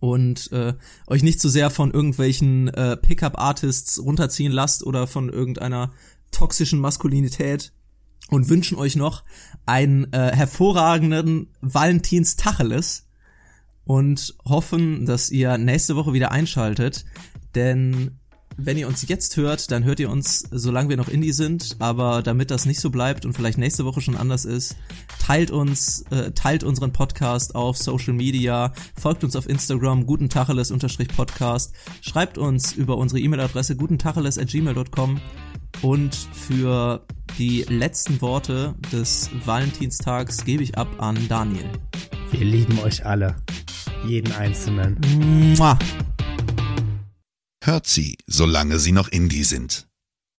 [0.02, 0.74] und äh,
[1.08, 5.94] euch nicht zu sehr von irgendwelchen äh, Pickup-Artists runterziehen lasst oder von irgendeiner
[6.32, 7.72] toxischen Maskulinität
[8.32, 9.24] und wünschen euch noch
[9.66, 13.08] einen äh, hervorragenden Valentinstacheles
[13.86, 17.06] und hoffen, dass ihr nächste Woche wieder einschaltet,
[17.56, 18.20] denn
[18.58, 22.22] wenn ihr uns jetzt hört, dann hört ihr uns, solange wir noch Indie sind, aber
[22.22, 24.76] damit das nicht so bleibt und vielleicht nächste Woche schon anders ist,
[25.20, 32.38] teilt uns, äh, teilt unseren Podcast auf Social Media, folgt uns auf Instagram, gutentacheles-podcast, schreibt
[32.38, 35.20] uns über unsere E-Mail-Adresse gutentacheles.gmail.com
[35.82, 37.06] und für
[37.38, 41.70] die letzten Worte des Valentinstags gebe ich ab an Daniel.
[42.32, 43.36] Wir lieben euch alle.
[44.08, 45.00] Jeden Einzelnen.
[45.58, 45.78] Mua.
[47.66, 49.88] Hört sie, solange sie noch Indie sind.